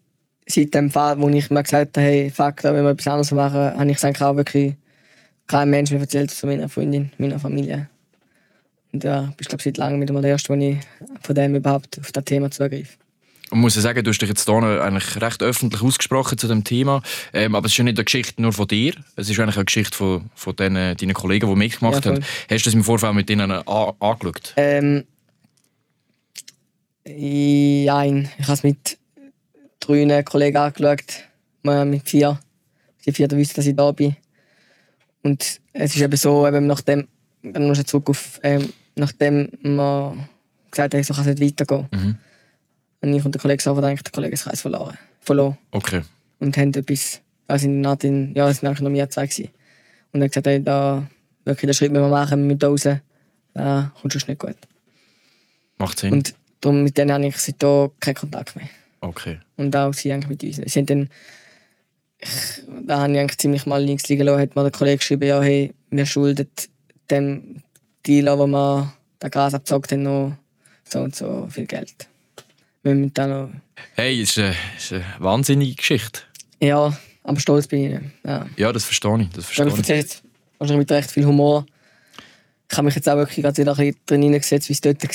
seit 0.48 0.74
dem 0.74 0.92
Fall, 0.92 1.20
wo 1.20 1.30
ich 1.30 1.50
mir 1.50 1.64
gesagt 1.64 1.98
habe, 1.98 2.06
hey, 2.06 2.30
fuck, 2.30 2.62
da 2.62 2.74
wollen 2.74 2.84
wir 2.84 2.92
etwas 2.92 3.08
anderes 3.08 3.32
machen, 3.32 3.78
habe 3.78 3.92
ich 3.92 3.98
es 3.98 4.04
eigentlich 4.04 4.22
auch 4.22 4.36
wirklich 4.36 4.76
kein 5.48 5.70
Mensch 5.70 5.92
mehr 5.92 6.02
erzählt 6.02 6.32
zu 6.32 6.48
meiner 6.48 6.70
Freundin, 6.70 7.12
meiner 7.18 7.40
Familie. 7.40 7.90
Und 8.92 9.04
ja, 9.04 9.34
ich 9.40 9.48
glaube 9.48 9.64
seit 9.64 9.78
langem 9.78 10.02
wieder 10.02 10.14
mal 10.14 10.22
der 10.22 10.32
Erste, 10.32 10.54
wo 10.54 10.58
ich 10.58 10.78
von 11.22 11.36
dem 11.36 11.56
überhaupt 11.56 12.00
auf 12.00 12.12
das 12.12 12.24
Thema 12.26 12.50
zugreife. 12.50 12.98
Und 13.52 13.60
muss 13.60 13.76
ja 13.76 13.82
sagen, 13.82 14.04
du 14.04 14.10
hast 14.10 14.20
dich 14.20 14.30
jetzt 14.30 14.46
hier 14.46 14.84
eigentlich 14.84 15.22
recht 15.22 15.44
öffentlich 15.44 15.82
ausgesprochen 15.84 16.38
zu 16.38 16.48
dem 16.48 16.64
Thema. 16.64 17.02
Ähm, 17.32 17.54
aber 17.54 17.68
es 17.68 17.74
ist 17.74 17.78
ja 17.78 17.84
nicht 17.84 17.98
eine 17.98 18.06
Geschichte 18.06 18.42
nur 18.42 18.54
von 18.54 18.68
dir. 18.68 18.96
Es 19.16 19.30
ist 19.30 19.40
eigentlich 19.40 19.58
eine 19.58 19.66
Geschichte 19.66 19.96
von, 19.96 20.30
von 20.34 20.56
den, 20.56 20.74
deinen 20.74 21.14
Kollegen, 21.14 21.48
die 21.50 21.56
mitgemacht 21.56 22.06
Ja, 22.06 22.12
haben. 22.12 22.24
Hast 22.50 22.66
du 22.66 22.70
das 22.70 22.74
im 22.74 22.84
Vorfeld 22.84 23.14
mit 23.14 23.30
ihnen 23.30 23.52
an, 23.52 23.94
angeschaut? 24.00 24.54
Ähm, 24.56 25.04
nein, 27.06 28.30
ich 28.38 28.44
habe 28.46 28.54
es 28.54 28.64
mit 28.64 28.98
drei 29.86 30.24
Kollegen 30.24 30.58
angeschaut, 30.58 31.26
mit 31.64 32.08
vier. 32.08 32.40
Die 33.06 33.12
vier 33.12 33.30
wissen, 33.32 33.54
dass 33.56 33.66
ich 33.66 33.76
da 33.76 33.92
bin. 33.92 34.16
Und 35.24 35.60
es 35.74 35.96
ist 35.96 36.02
eben 36.02 36.18
so, 36.18 36.48
eben 36.48 36.68
nachdem, 36.68 37.08
dann 37.42 37.68
musst 37.68 37.82
du 37.82 37.86
zurück 37.86 38.10
auf, 38.10 38.40
ähm, 38.44 38.72
nachdem 38.96 39.50
wir 39.62 40.16
gesagt 40.72 40.94
haben, 40.94 41.04
so 41.04 41.14
kann 41.14 41.28
es 41.28 41.40
nicht 41.40 41.60
weitergehen. 41.60 41.88
Mhm. 41.92 42.16
Und 43.02 43.14
ich 43.14 43.26
und 43.26 43.34
der 43.34 43.42
Kollege 43.42 43.62
sofort 43.62 43.86
eigentlich 43.86 44.04
den 44.04 44.12
Kollegenkreis 44.12 44.62
verloren. 44.62 44.98
verloren. 45.22 45.58
Okay. 45.72 46.02
Und 46.40 46.58
haben 46.58 46.74
etwas, 46.74 47.22
also 47.48 47.66
in 47.66 47.82
Nadine, 47.82 48.32
ja, 48.36 48.50
es 48.50 48.62
waren 48.62 48.70
eigentlich 48.70 48.82
noch 48.82 48.92
wir 48.92 49.10
zwei. 49.10 49.28
Gewesen. 49.28 49.50
Und 50.12 50.22
er 50.22 50.26
hat 50.26 50.32
gesagt, 50.32 50.48
hey, 50.48 50.64
da, 50.64 51.08
wirklich, 51.44 51.68
den 51.68 51.74
Schritt 51.74 51.92
müssen 51.92 52.04
wir 52.04 52.10
machen, 52.10 52.58
da 52.58 52.68
raus. 52.68 52.88
Da 53.54 53.92
kommt 54.00 54.14
schon 54.14 54.22
nicht 54.28 54.40
gut. 54.40 54.56
Macht 55.78 56.00
Sinn. 56.00 56.14
Und 56.14 56.36
darum 56.62 56.84
mit 56.84 56.98
denen 56.98 57.12
habe 57.12 57.28
ich 57.28 57.38
seitdem 57.38 57.92
keinen 58.00 58.16
Kontakt 58.16 58.56
mehr. 58.56 58.70
Okay. 59.08 59.40
Und 59.58 59.76
auch 59.76 59.94
sie 59.94 60.12
eigentlich 60.12 60.30
mit 60.30 60.44
uns. 60.44 60.74
Sie 60.74 60.80
haben 60.80 60.86
dann, 60.86 61.10
ich, 62.20 62.30
da 62.86 63.00
habe 63.00 63.14
ich 63.14 63.20
eigentlich 63.20 63.38
ziemlich 63.38 63.66
mal 63.66 63.84
links 63.84 64.08
liegen 64.08 64.24
lassen, 64.24 64.40
hat 64.42 64.56
mir 64.56 64.64
der 64.64 64.72
Kollege 64.72 64.98
geschrieben, 64.98 65.28
ja, 65.28 65.42
hey, 65.42 65.74
wir 65.90 66.06
schulden 66.06 66.48
dem 67.10 67.62
Dealer, 68.06 68.38
wo 68.40 68.48
wir 68.48 68.94
das 69.20 69.32
Gras 69.32 69.54
abgezockt 69.54 69.92
haben, 69.92 70.04
noch 70.04 70.34
so 70.88 71.00
und 71.00 71.16
so 71.16 71.48
viel 71.50 71.66
Geld. 71.66 71.94
Wir 72.84 72.94
müssen 72.94 73.14
da 73.14 73.28
noch, 73.28 73.50
Hey, 73.96 74.22
es 74.22 74.32
ist, 74.32 74.40
eine, 74.40 74.56
es 74.78 74.86
ist 74.86 74.94
eine 74.94 75.06
wahnsinnige 75.20 75.76
Geschichte. 75.76 76.22
ja, 76.60 76.98
aber 77.24 77.40
stolz 77.40 77.68
bin 77.68 77.84
ich 77.84 78.00
nicht. 78.00 78.12
Ja. 78.24 78.46
Ja, 78.56 78.72
das 78.72 78.86
verstehe 78.86 79.22
ich. 79.22 79.30
Das 79.30 79.46
verstehe 79.46 79.68
ich. 79.68 79.78
erzähle 79.78 80.00
jetzt 80.00 80.24
wahrscheinlich 80.60 80.88
mit 80.88 80.92
recht 80.92 81.12
viel 81.12 81.26
Humor. 81.26 81.66
Ich 82.70 82.78
habe 82.78 82.86
mich 82.86 82.96
jetzt 82.96 83.10
auch 83.10 83.16
wirklich 83.16 83.42
gerade 83.42 83.58
wieder 83.58 83.72
ein 83.72 83.78
bisschen 83.78 83.96
drin 84.06 84.22
hineingesetzt, 84.22 84.70
wie 84.70 84.74
es 84.74 84.82
dort 84.82 85.04
war. 85.04 85.10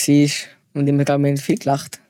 Und 0.74 0.88
ich 0.88 1.04
glaube, 1.06 1.22
wir 1.22 1.30
haben 1.30 1.36
viel 1.36 1.58
gelacht. 1.58 2.00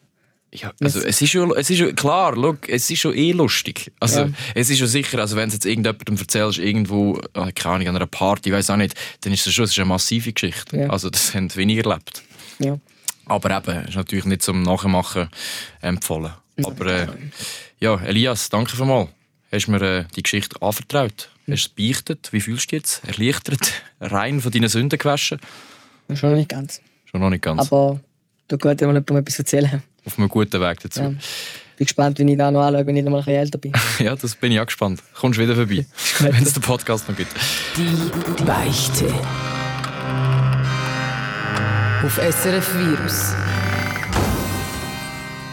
Ja, 0.52 0.72
also 0.80 1.00
es 1.00 1.22
ist 1.22 1.30
schon, 1.30 1.52
es 1.56 1.70
ist 1.70 1.78
schon 1.78 1.94
klar, 1.94 2.34
look, 2.36 2.68
es 2.68 2.90
ist 2.90 2.98
schon 2.98 3.14
eh 3.14 3.30
lustig. 3.32 3.92
Also 4.00 4.22
Ja. 4.22 4.30
es 4.56 4.68
ist 4.68 4.78
schon 4.78 4.88
sicher, 4.88 5.18
also 5.20 5.36
wenn 5.36 5.48
du 5.48 5.54
jetzt 5.54 5.64
irgendjemandem 5.64 6.16
erzählst, 6.16 6.58
irgendwo, 6.58 7.20
äh, 7.34 7.52
keine 7.52 7.76
Ahnung, 7.76 7.88
an 7.88 7.96
einer 7.96 8.06
Party, 8.06 8.50
weiß 8.52 8.70
auch 8.70 8.76
nicht, 8.76 8.94
dann 9.20 9.32
ist 9.32 9.46
das 9.46 9.54
schon 9.54 9.64
es 9.66 9.70
ist 9.70 9.78
eine 9.78 9.86
massive 9.86 10.32
Geschichte. 10.32 10.76
Ja. 10.76 10.88
Also 10.90 11.08
das 11.08 11.34
haben 11.34 11.54
weniger 11.54 11.88
erlebt. 11.88 12.22
Ja. 12.58 12.78
Aber 13.26 13.56
eben, 13.56 13.86
ist 13.86 13.94
natürlich 13.94 14.24
nicht 14.24 14.42
zum 14.42 14.62
Nachmachen 14.62 15.28
empfohlen. 15.82 16.32
Aber 16.64 16.86
äh, 16.86 17.06
ja, 17.78 18.00
Elias, 18.00 18.48
danke 18.48 18.74
vielmals. 18.76 19.08
Hast 19.52 19.68
mir 19.68 19.80
äh, 19.82 20.04
die 20.16 20.22
Geschichte 20.22 20.60
anvertraut. 20.60 21.30
Hast 21.48 21.60
es 21.60 21.68
beichtet. 21.68 22.28
Wie 22.32 22.40
fühlst 22.40 22.64
du 22.72 22.76
dich 22.76 22.82
jetzt? 22.82 23.02
Erleichtert? 23.06 23.82
Rein 24.00 24.40
von 24.40 24.50
deinen 24.50 24.68
Sünden 24.68 24.98
gewaschen? 24.98 25.38
Schon 26.12 26.30
noch 26.30 26.36
nicht 26.36 26.48
ganz. 26.48 26.80
Schon 27.04 27.20
noch 27.20 27.30
nicht 27.30 27.42
ganz. 27.42 27.60
Aber 27.62 28.00
du 28.48 28.58
gut, 28.58 28.80
wenn 28.80 28.88
wir 28.88 28.94
jemandem 28.94 29.16
etwas 29.16 29.38
erzählen. 29.38 29.82
Auf 30.04 30.18
einem 30.18 30.28
guten 30.28 30.60
Weg 30.60 30.80
dazu. 30.80 31.00
Ja. 31.00 31.08
Bin 31.08 31.86
gespannt, 31.86 32.18
wie 32.18 32.30
ich 32.30 32.38
da 32.38 32.50
noch 32.50 32.60
anschaue, 32.62 32.86
wenn 32.86 32.96
ich 32.96 33.04
noch 33.04 33.10
mal 33.10 33.18
ein 33.18 33.24
bisschen 33.24 33.40
älter 33.40 33.58
bin. 33.58 33.72
Ja, 33.98 34.16
das 34.16 34.34
bin 34.34 34.52
ich 34.52 34.60
auch 34.60 34.66
gespannt. 34.66 35.02
Kommst 35.14 35.38
du 35.38 35.42
wieder 35.42 35.54
vorbei, 35.54 35.86
wenn 36.20 36.42
es 36.42 36.52
den 36.52 36.62
Podcast 36.62 37.08
noch 37.08 37.16
gibt. 37.16 37.32
Die 37.76 38.44
Beichte. 38.44 39.12
Auf 42.02 42.16
SRF 42.16 42.74
Virus. 42.76 43.34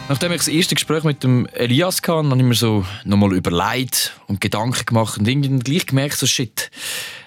Nachdem 0.10 0.32
ich 0.32 0.38
das 0.38 0.48
erste 0.48 0.76
Gespräch 0.76 1.04
mit 1.04 1.22
dem 1.24 1.48
Elias 1.48 1.98
hatte, 1.98 2.12
habe 2.12 2.38
ich 2.38 2.44
mir 2.44 2.54
so 2.54 2.86
nochmal 3.04 3.34
überlegt 3.34 4.14
und 4.28 4.40
Gedanken 4.40 4.86
gemacht 4.86 5.18
und 5.18 5.28
irgendwie 5.28 5.60
gleich 5.60 5.86
gemerkt, 5.86 6.18
so 6.18 6.26
shit, 6.26 6.72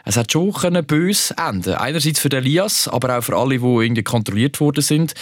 es 0.06 0.16
hat 0.16 0.32
schon 0.32 0.50
können 0.54 0.86
böse 0.86 1.34
enden. 1.36 1.74
Einerseits 1.74 2.20
für 2.20 2.30
den 2.30 2.42
Elias, 2.42 2.88
aber 2.88 3.18
auch 3.18 3.22
für 3.22 3.36
alle, 3.36 3.58
die 3.58 3.64
irgendwie 3.64 4.02
kontrolliert 4.02 4.60
worden 4.60 4.80
sind. 4.80 5.12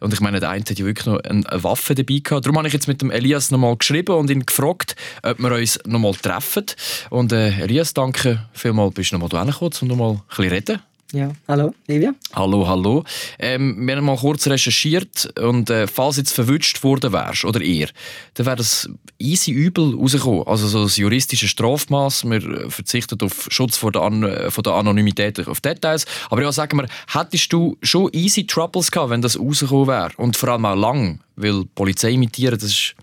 Und 0.00 0.12
ich 0.12 0.20
meine, 0.20 0.38
der 0.38 0.50
eine 0.50 0.60
hat 0.60 0.78
ja 0.78 0.84
wirklich 0.84 1.06
noch 1.06 1.18
eine 1.20 1.44
Waffe 1.50 1.94
dabei 1.94 2.20
gehabt. 2.22 2.44
Darum 2.44 2.58
habe 2.58 2.68
ich 2.68 2.74
jetzt 2.74 2.88
mit 2.88 3.00
dem 3.00 3.10
Elias 3.10 3.50
nochmal 3.50 3.76
geschrieben 3.76 4.14
und 4.14 4.28
ihn 4.28 4.44
gefragt, 4.44 4.94
ob 5.22 5.38
wir 5.38 5.52
uns 5.52 5.80
nochmal 5.86 6.14
treffen. 6.14 6.66
Und 7.08 7.32
äh, 7.32 7.58
Elias, 7.58 7.94
danke 7.94 8.46
vielmals, 8.52 8.92
bist 8.92 9.12
du 9.12 9.18
nochmal 9.18 9.30
hierher 9.30 9.52
gekommen, 9.52 9.72
um 9.80 9.88
nochmal 9.88 10.10
ein 10.12 10.22
bisschen 10.28 10.50
reden. 10.50 10.87
Ja, 11.12 11.32
hallo, 11.48 11.74
Livia? 11.86 12.14
Hallo, 12.34 12.68
hallo. 12.68 13.02
Ähm, 13.38 13.86
wir 13.86 13.96
haben 13.96 14.04
mal 14.04 14.18
kurz 14.18 14.46
recherchiert 14.46 15.32
und 15.40 15.70
äh, 15.70 15.86
falls 15.86 16.18
jetzt 16.18 16.32
verwünscht 16.32 16.84
worden 16.84 17.14
wärst, 17.14 17.46
oder 17.46 17.62
ihr, 17.62 17.88
dann 18.34 18.44
wäre 18.44 18.56
das 18.56 18.90
easy 19.18 19.52
übel 19.52 19.94
rausgekommen. 19.94 20.46
Also 20.46 20.68
so 20.68 20.82
das 20.82 20.98
juristische 20.98 21.48
Strafmaß, 21.48 22.24
wir 22.24 22.44
äh, 22.44 22.70
verzichten 22.70 23.18
auf 23.22 23.46
Schutz 23.50 23.78
vor 23.78 23.90
der, 23.90 24.02
An 24.02 24.22
äh, 24.22 24.50
von 24.50 24.62
der 24.62 24.74
Anonymität 24.74 25.48
auf 25.48 25.62
Details. 25.62 26.04
Aber 26.28 26.42
ja, 26.42 26.52
sagen 26.52 26.76
wir, 26.76 26.86
hättest 27.14 27.54
du 27.54 27.78
schon 27.80 28.10
easy 28.12 28.46
Troubles 28.46 28.90
gehabt, 28.90 29.08
wenn 29.08 29.22
das 29.22 29.40
rausgekommen 29.40 29.86
wäre? 29.86 30.10
Und 30.18 30.36
vor 30.36 30.50
allem 30.50 30.66
auch 30.66 30.76
lang, 30.76 31.20
weil 31.36 31.64
Polizei 31.74 32.10
imitieren, 32.10 32.58
das 32.58 32.68
ist, 32.68 32.94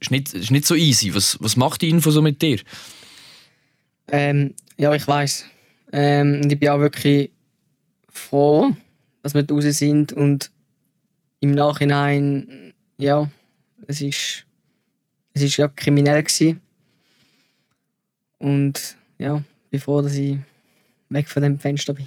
ist, 0.00 0.10
nicht, 0.10 0.34
ist 0.34 0.50
nicht 0.50 0.66
so 0.66 0.74
easy. 0.74 1.14
Was, 1.14 1.38
was 1.40 1.56
macht 1.56 1.80
die 1.80 1.88
Info 1.88 2.10
so 2.10 2.20
mit 2.20 2.42
dir? 2.42 2.60
Ähm, 4.08 4.52
ja, 4.76 4.92
ich 4.92 5.08
weiß. 5.08 5.46
Ähm, 5.92 6.40
und 6.42 6.52
ich 6.52 6.58
bin 6.58 6.70
auch 6.70 6.80
wirklich 6.80 7.30
froh, 8.08 8.74
dass 9.22 9.34
wir 9.34 9.42
draußen 9.42 9.72
sind 9.72 10.12
und 10.12 10.50
im 11.40 11.52
Nachhinein, 11.52 12.72
ja, 12.98 13.30
es 13.86 14.00
ist, 14.00 14.46
es 15.34 15.42
ist 15.42 15.56
ja 15.56 15.68
kriminell 15.68 16.22
gewesen. 16.22 16.60
Und 18.38 18.96
ja, 19.18 19.36
ich 19.36 19.70
bin 19.70 19.80
froh, 19.80 20.02
dass 20.02 20.14
ich 20.14 20.38
weg 21.08 21.28
von 21.28 21.42
dem 21.42 21.58
Fenster 21.58 21.94
bin. 21.94 22.06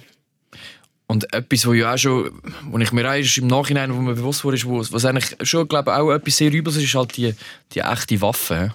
Und 1.06 1.32
etwas, 1.32 1.66
wo 1.66 1.72
ja 1.72 1.94
auch 1.94 1.98
schon, 1.98 2.42
wo 2.64 2.78
ich 2.78 2.92
mir 2.92 3.08
auch 3.08 3.36
im 3.36 3.46
Nachhinein, 3.46 3.94
wo 3.94 4.00
mir 4.00 4.14
bewusst 4.14 4.44
wurde, 4.44 4.56
ist, 4.56 4.66
was 4.66 5.04
eigentlich 5.04 5.36
schon, 5.48 5.68
glaube 5.68 5.90
ich, 5.90 5.96
auch 5.96 6.10
etwas 6.10 6.36
sehr 6.36 6.52
Übles 6.52 6.76
ist, 6.76 6.84
ist 6.84 6.94
halt 6.94 7.16
die, 7.16 7.34
die 7.72 7.80
echte 7.80 8.20
Waffe. 8.20 8.74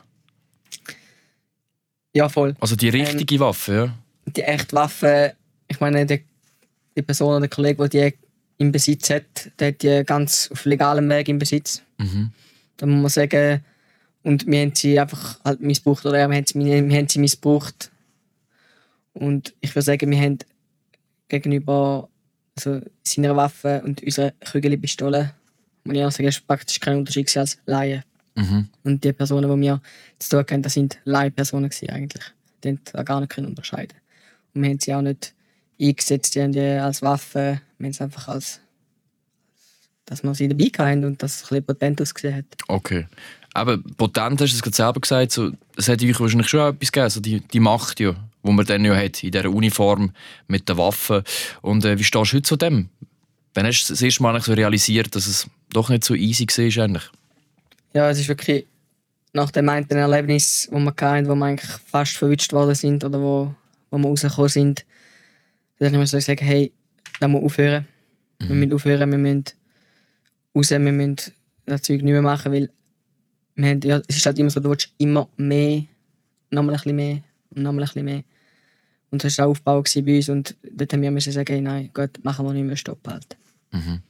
Ja, 2.13 2.30
voll. 2.30 2.56
Also 2.60 2.76
die 2.76 2.89
richtige 2.89 3.39
Waffe, 3.39 3.74
ja. 3.74 3.93
Die 4.36 4.44
echte 4.44 4.76
Waffe, 4.76 5.36
ich 5.67 5.80
meine, 5.80 6.06
die, 6.06 6.24
die 6.96 7.02
Person 7.02 7.30
oder 7.30 7.41
der 7.41 7.50
Kollege, 7.50 7.88
der 7.89 8.12
die 8.12 8.17
im 8.58 8.72
Besitz 8.72 9.10
hat, 9.10 9.52
der 9.60 9.70
hat 9.70 9.82
die 9.82 10.04
ganz 10.06 10.50
auf 10.52 10.65
legalem 10.65 11.10
Weg 11.10 11.28
im 11.30 11.39
Besitz. 11.39 11.82
Mhm. 11.98 12.32
Da 12.78 12.86
muss 12.86 13.02
man 13.02 13.10
sagen, 13.10 13.63
und 14.24 14.46
wir 14.46 14.62
haben 14.62 14.76
sie 14.76 15.00
einfach 15.00 15.39
halt 15.44 15.62
missbraucht, 15.62 16.06
oder 16.06 16.30
wir 16.30 16.36
haben 16.36 16.46
sie, 16.46 16.60
wir 16.60 16.98
haben 16.98 17.10
sie 17.10 17.20
missbraucht. 17.20 17.91
Und 19.13 19.54
ich 19.62 19.72
würde 19.72 19.86
sagen, 19.86 20.10
wir 20.10 20.20
haben 20.20 20.38
gegenüber 21.28 22.08
also 22.56 22.82
seiner 23.04 23.36
Waffe 23.36 23.82
und 23.84 24.04
unserer 24.04 24.32
Kügelpistole, 24.32 25.34
muss 25.84 25.96
ich 25.96 26.04
auch 26.04 26.12
sagen, 26.12 26.30
ist 26.30 26.46
praktisch 26.46 26.80
kein 26.80 26.98
Unterschied 26.98 27.36
als 27.38 27.58
Laien. 27.65 28.04
Mhm. 28.36 28.70
Und 28.84 29.04
die 29.04 29.13
Personen, 29.13 29.50
die 29.50 29.67
wir 29.67 29.82
zu 30.20 30.30
tun 30.30 30.39
hatten, 30.39 30.62
das 30.62 30.74
sind 30.74 31.00
gewesen 31.04 31.89
eigentlich. 31.89 32.24
Die 32.63 32.70
haben 32.70 32.80
da 32.94 33.04
gar 33.04 33.22
nicht 33.22 33.38
unterscheiden. 33.38 33.98
Wir 34.53 34.69
haben 34.69 34.79
sie 34.79 34.93
auch 34.93 35.01
nicht 35.01 35.33
eingesetzt 35.79 36.35
die 36.35 36.41
haben 36.41 36.51
die 36.51 36.59
als 36.59 37.01
Waffe. 37.01 37.61
Wir 37.77 37.85
haben 37.85 37.91
es 37.91 38.01
einfach 38.01 38.27
als, 38.27 38.59
dass 40.05 40.23
wir 40.23 40.33
sie 40.35 40.47
dabei 40.47 40.65
hatten 40.77 41.05
und 41.05 41.21
das 41.23 41.43
ein 41.43 41.47
bisschen 41.47 41.65
potent 41.65 42.01
ausgesehen 42.01 42.35
hat. 42.37 42.45
Okay. 42.67 43.07
Aber 43.53 43.77
potent 43.77 44.39
hast 44.41 44.53
du 44.53 44.57
es 44.57 44.61
gerade 44.61 44.75
selber 44.75 45.01
gesagt, 45.01 45.31
so, 45.31 45.51
es 45.75 45.89
hat 45.89 46.01
euch 46.01 46.19
wahrscheinlich 46.19 46.47
schon 46.47 46.73
etwas 46.73 46.91
gegeben, 46.91 47.09
so 47.09 47.19
die, 47.19 47.39
die 47.41 47.59
Macht, 47.59 47.99
ja, 47.99 48.15
die 48.43 48.51
man 48.51 48.65
dann 48.65 48.85
ja 48.85 48.95
hat, 48.95 49.23
in 49.23 49.31
dieser 49.31 49.49
Uniform 49.49 50.11
mit 50.47 50.69
der 50.69 50.77
Waffe. 50.77 51.23
Und 51.61 51.83
äh, 51.83 51.99
wie 51.99 52.03
stehst 52.03 52.31
du 52.31 52.37
heute 52.37 52.43
zu 52.43 52.55
dem? 52.55 52.89
Wann 53.53 53.65
hast 53.65 53.83
du 53.83 53.93
das 53.93 54.01
erste 54.01 54.23
Mal 54.23 54.39
so 54.41 54.53
realisiert, 54.53 55.13
dass 55.15 55.27
es 55.27 55.47
doch 55.71 55.89
nicht 55.89 56.05
so 56.05 56.15
easy 56.15 56.45
war 56.47 56.83
eigentlich? 56.83 57.03
Ja, 57.93 58.09
es 58.09 58.19
ist 58.19 58.29
wirklich 58.29 58.65
nach 59.33 59.51
dem 59.51 59.67
einen 59.67 59.89
Erlebnis, 59.89 60.69
wo 60.71 60.79
wir 60.79 60.93
hatten, 61.01 61.27
wo 61.27 61.35
wir 61.35 61.45
eigentlich 61.45 61.71
fast 61.85 62.17
verwünscht 62.17 62.53
worden 62.53 62.75
sind 62.75 63.03
oder 63.03 63.19
wo, 63.19 63.53
wo 63.91 63.97
wir 63.97 64.08
rausgekommen 64.08 64.49
sind, 64.49 64.86
dann 65.80 65.95
muss 65.95 66.13
ich 66.13 66.25
sagen, 66.25 66.45
hey, 66.45 66.71
da 67.19 67.27
muss 67.27 67.43
aufhören. 67.43 67.88
Mhm. 68.39 68.47
Wir 68.47 68.56
müssen 68.56 68.73
aufhören, 68.73 69.12
wir 69.12 69.17
müssen 69.17 69.43
raus, 70.56 70.69
wir 70.71 70.80
müssen 70.80 71.17
das 71.65 71.82
Zeug 71.84 72.01
nicht 72.01 72.12
mehr 72.12 72.21
machen, 72.21 72.51
weil 72.51 72.69
wir 73.56 73.69
haben, 73.69 73.82
ja, 73.82 74.01
es 74.08 74.17
ist 74.17 74.25
halt 74.25 74.39
immer 74.39 74.49
so, 74.49 74.60
du 74.60 74.69
willst 74.69 74.93
immer 74.97 75.30
mehr, 75.38 75.84
nochmal 76.49 76.75
ein 76.75 76.77
bisschen 76.77 76.95
mehr 76.95 77.23
und 77.51 77.63
nochmal 77.63 77.84
ein 77.84 77.88
bisschen 77.88 78.06
mehr. 78.06 78.23
Und 79.12 79.23
das 79.23 79.38
war 79.38 79.45
der 79.45 79.51
Aufbau 79.51 79.82
bei 79.82 80.15
uns 80.15 80.30
und 80.30 80.56
dort 80.71 80.93
haben 80.93 81.01
wir 81.01 81.12
müssen 81.12 81.34
sagen, 81.34 81.54
hey, 81.54 81.62
nein, 81.62 81.89
Gott, 81.93 82.19
machen 82.23 82.45
wir 82.45 82.54
nicht 82.54 82.65
mehr, 82.65 82.77
stopp 82.77 83.06
halt. 83.08 83.38
Mhm. 83.71 84.01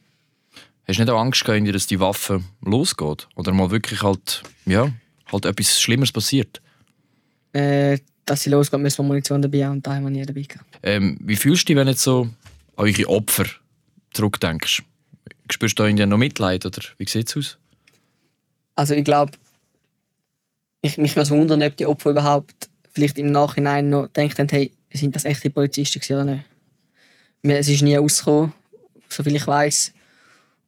Hast 0.87 0.97
du 0.99 1.03
nicht 1.03 1.11
auch 1.11 1.19
Angst 1.19 1.43
gehabt, 1.43 1.75
dass 1.75 1.87
die 1.87 1.99
Waffe 1.99 2.43
losgeht? 2.61 3.27
Oder 3.35 3.53
mal 3.53 3.71
wirklich 3.71 4.03
halt, 4.03 4.43
ja, 4.65 4.91
halt 5.31 5.45
etwas 5.45 5.81
Schlimmeres 5.81 6.11
passiert? 6.11 6.61
Äh, 7.53 7.99
dass 8.31 8.43
sie 8.43 8.49
losgeht, 8.49 8.79
müssen 8.79 8.99
wir 8.99 9.07
Munition 9.07 9.41
dabei 9.41 9.65
haben 9.65 9.73
und 9.73 9.85
da 9.85 9.93
haben 9.93 10.03
wir 10.03 10.09
nie 10.09 10.25
dabei 10.25 10.43
gehabt. 10.43 10.79
Ähm, 10.83 11.17
wie 11.19 11.35
fühlst 11.35 11.63
du 11.63 11.65
dich, 11.67 11.75
wenn 11.75 11.87
du 11.87 11.91
jetzt 11.91 12.03
so 12.03 12.21
an 12.21 12.33
eure 12.77 13.09
Opfer 13.09 13.45
zurückdenkst? 14.13 14.83
Spürst 15.51 15.77
du 15.77 15.83
da 15.83 15.87
irgendwie 15.87 16.05
noch 16.05 16.17
Mitleid 16.17 16.65
oder 16.65 16.81
wie 16.97 17.07
sieht 17.09 17.27
es 17.27 17.35
aus? 17.35 17.57
Also 18.75 18.93
ich 18.93 19.03
glaube, 19.03 19.33
ich, 20.81 20.97
mich 20.97 21.17
würde 21.17 21.29
wundern, 21.31 21.61
ob 21.61 21.75
die 21.75 21.85
Opfer 21.85 22.11
überhaupt 22.11 22.69
vielleicht 22.93 23.17
im 23.17 23.31
Nachhinein 23.31 23.89
noch 23.89 24.07
denken, 24.07 24.47
hey, 24.49 24.71
sind 24.93 25.13
das 25.13 25.25
echte 25.25 25.49
Polizisten 25.49 26.13
oder 26.13 26.23
nicht? 26.23 26.45
Es 27.43 27.67
ist 27.67 27.81
nie 27.81 27.97
rausgekommen, 27.97 28.53
soviel 29.09 29.35
ich 29.35 29.45
weiß. 29.45 29.91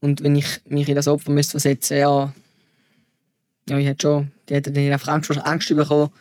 Und 0.02 0.22
wenn 0.22 0.36
ich 0.36 0.60
mich 0.66 0.90
in 0.90 0.96
das 0.96 1.08
Opfer 1.08 1.32
müsste 1.32 1.52
versetzen, 1.52 1.98
ja, 1.98 2.34
ja, 3.70 3.78
ich 3.78 3.88
hätte 3.88 4.02
schon, 4.02 4.32
die 4.50 4.56
hätten 4.56 4.74
dann 4.74 4.92
einfach 4.92 5.08
Angst, 5.08 5.32
Angst 5.32 5.70
bekommen 5.70 6.12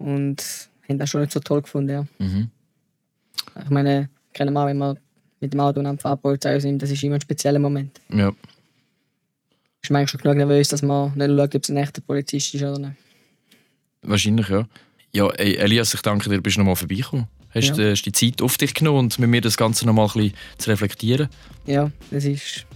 und 0.00 0.68
haben 0.88 0.98
das 0.98 1.10
schon 1.10 1.20
nicht 1.20 1.32
so 1.32 1.40
toll 1.40 1.62
gefunden, 1.62 1.90
ja. 1.90 2.06
Mhm. 2.18 2.50
Ich 3.62 3.70
meine, 3.70 4.08
wir 4.36 4.46
auch, 4.56 4.66
wenn 4.66 4.78
wir 4.78 4.96
mit 5.40 5.52
dem 5.52 5.60
Auto 5.60 5.80
und 5.80 5.86
am 5.86 5.98
Fahrpolizei 5.98 6.58
sind, 6.60 6.82
das 6.82 6.90
ist 6.90 7.02
immer 7.02 7.16
ein 7.16 7.20
spezieller 7.20 7.58
Moment. 7.58 8.00
Ja. 8.08 8.32
Ist 9.82 9.90
man 9.90 10.00
eigentlich 10.00 10.10
schon 10.10 10.20
genug 10.20 10.36
nervös, 10.36 10.68
dass 10.68 10.82
man 10.82 11.12
nicht 11.16 11.28
schaut, 11.28 11.54
ob 11.54 11.62
es 11.62 11.68
ein 11.68 11.76
echter 11.76 12.00
Polizist 12.00 12.54
ist 12.54 12.62
oder 12.62 12.78
nicht. 12.78 12.96
Wahrscheinlich, 14.02 14.48
ja. 14.48 14.66
Ja, 15.12 15.28
ey, 15.30 15.56
Elias, 15.56 15.94
ich 15.94 16.02
danke 16.02 16.28
dir, 16.28 16.40
bist 16.40 16.56
du 16.56 16.60
nochmal 16.60 16.76
vorbeigekommen. 16.76 17.26
Hast 17.52 17.76
du 17.76 17.88
ja. 17.88 17.94
die 17.94 18.12
Zeit 18.12 18.42
auf 18.42 18.56
dich 18.58 18.74
genommen 18.74 18.98
und 18.98 19.18
mit 19.18 19.28
mir 19.28 19.40
das 19.40 19.56
Ganze 19.56 19.84
nochmal 19.84 20.06
ein 20.06 20.12
bisschen 20.12 20.34
zu 20.58 20.70
reflektieren? 20.70 21.28
Ja, 21.66 21.90
es 22.10 22.24
ist, 22.24 22.66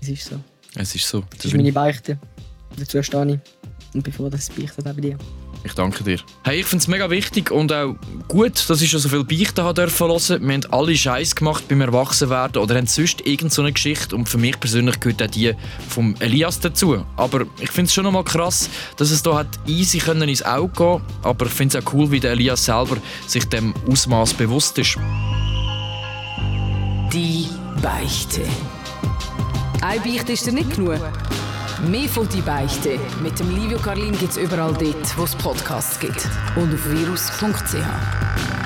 es 0.00 0.08
ist 0.08 0.24
so. 0.24 0.40
Es 0.74 0.94
ist 0.94 1.08
so. 1.08 1.22
Das, 1.36 1.44
ist 1.44 1.54
meine 1.54 1.72
Beichte. 1.72 2.18
Dazu 2.76 3.00
stehe 3.02 3.34
ich. 3.34 3.40
Und 3.94 4.02
bevor 4.02 4.30
das 4.30 4.50
beichtet, 4.50 4.86
auch 4.86 4.92
bei 4.92 5.00
dir. 5.00 5.18
Ich 5.64 5.72
danke 5.72 6.04
dir. 6.04 6.18
Hey, 6.42 6.60
ich 6.60 6.66
finde 6.66 6.82
es 6.82 6.88
mega 6.88 7.08
wichtig 7.08 7.50
und 7.50 7.72
auch 7.72 7.96
gut, 8.28 8.68
dass 8.68 8.82
ich 8.82 8.90
schon 8.90 9.00
so 9.00 9.08
viel 9.08 9.24
Beichten 9.24 9.64
hören. 9.64 9.76
Wir 9.76 10.54
haben 10.54 10.66
alle 10.70 10.94
Scheiß 10.94 11.34
gemacht 11.34 11.66
beim 11.68 11.80
Erwachsenwerden 11.80 12.62
oder 12.62 12.76
haben 12.76 12.86
sonst 12.86 13.22
irgendeine 13.22 13.50
so 13.50 13.62
Geschichte 13.62 14.14
und 14.14 14.28
für 14.28 14.36
mich 14.36 14.60
persönlich 14.60 15.00
gehört 15.00 15.22
auch 15.22 15.26
die 15.26 15.54
vom 15.88 16.16
Elias 16.20 16.60
dazu. 16.60 17.06
Aber 17.16 17.46
ich 17.60 17.70
finde 17.70 17.88
es 17.88 17.94
schon 17.94 18.04
nochmal 18.04 18.24
krass, 18.24 18.68
dass 18.98 19.10
es 19.10 19.22
da 19.22 19.38
hat 19.38 19.48
easy 19.66 19.98
können 19.98 20.28
ins 20.28 20.42
Auge 20.42 20.72
gehen 20.76 21.00
aber 21.22 21.46
ich 21.46 21.52
finde 21.52 21.78
es 21.78 21.84
auch 21.84 21.94
cool, 21.94 22.10
wie 22.10 22.20
der 22.20 22.32
Elias 22.32 22.66
selber 22.66 22.98
sich 23.26 23.46
dem 23.46 23.72
Ausmaß 23.88 24.34
bewusst 24.34 24.76
ist. 24.78 24.98
Die 27.10 27.48
Beichte. 27.80 28.42
Ein 29.80 30.02
Beichte 30.02 30.32
ist 30.32 30.46
dir 30.46 30.52
nicht 30.52 30.74
genug. 30.74 31.00
Mehr 31.90 32.08
von 32.08 32.28
«Die 32.28 32.40
Beichte» 32.40 32.98
mit 33.22 33.38
dem 33.38 33.50
Livio 33.54 33.78
Carlin 33.78 34.12
gibt 34.12 34.32
es 34.32 34.36
überall 34.36 34.72
dort, 34.72 35.18
wo 35.18 35.24
es 35.24 35.34
Podcasts 35.34 35.98
gibt. 35.98 36.28
Und 36.56 36.72
auf 36.72 36.90
virus.ch. 36.90 38.63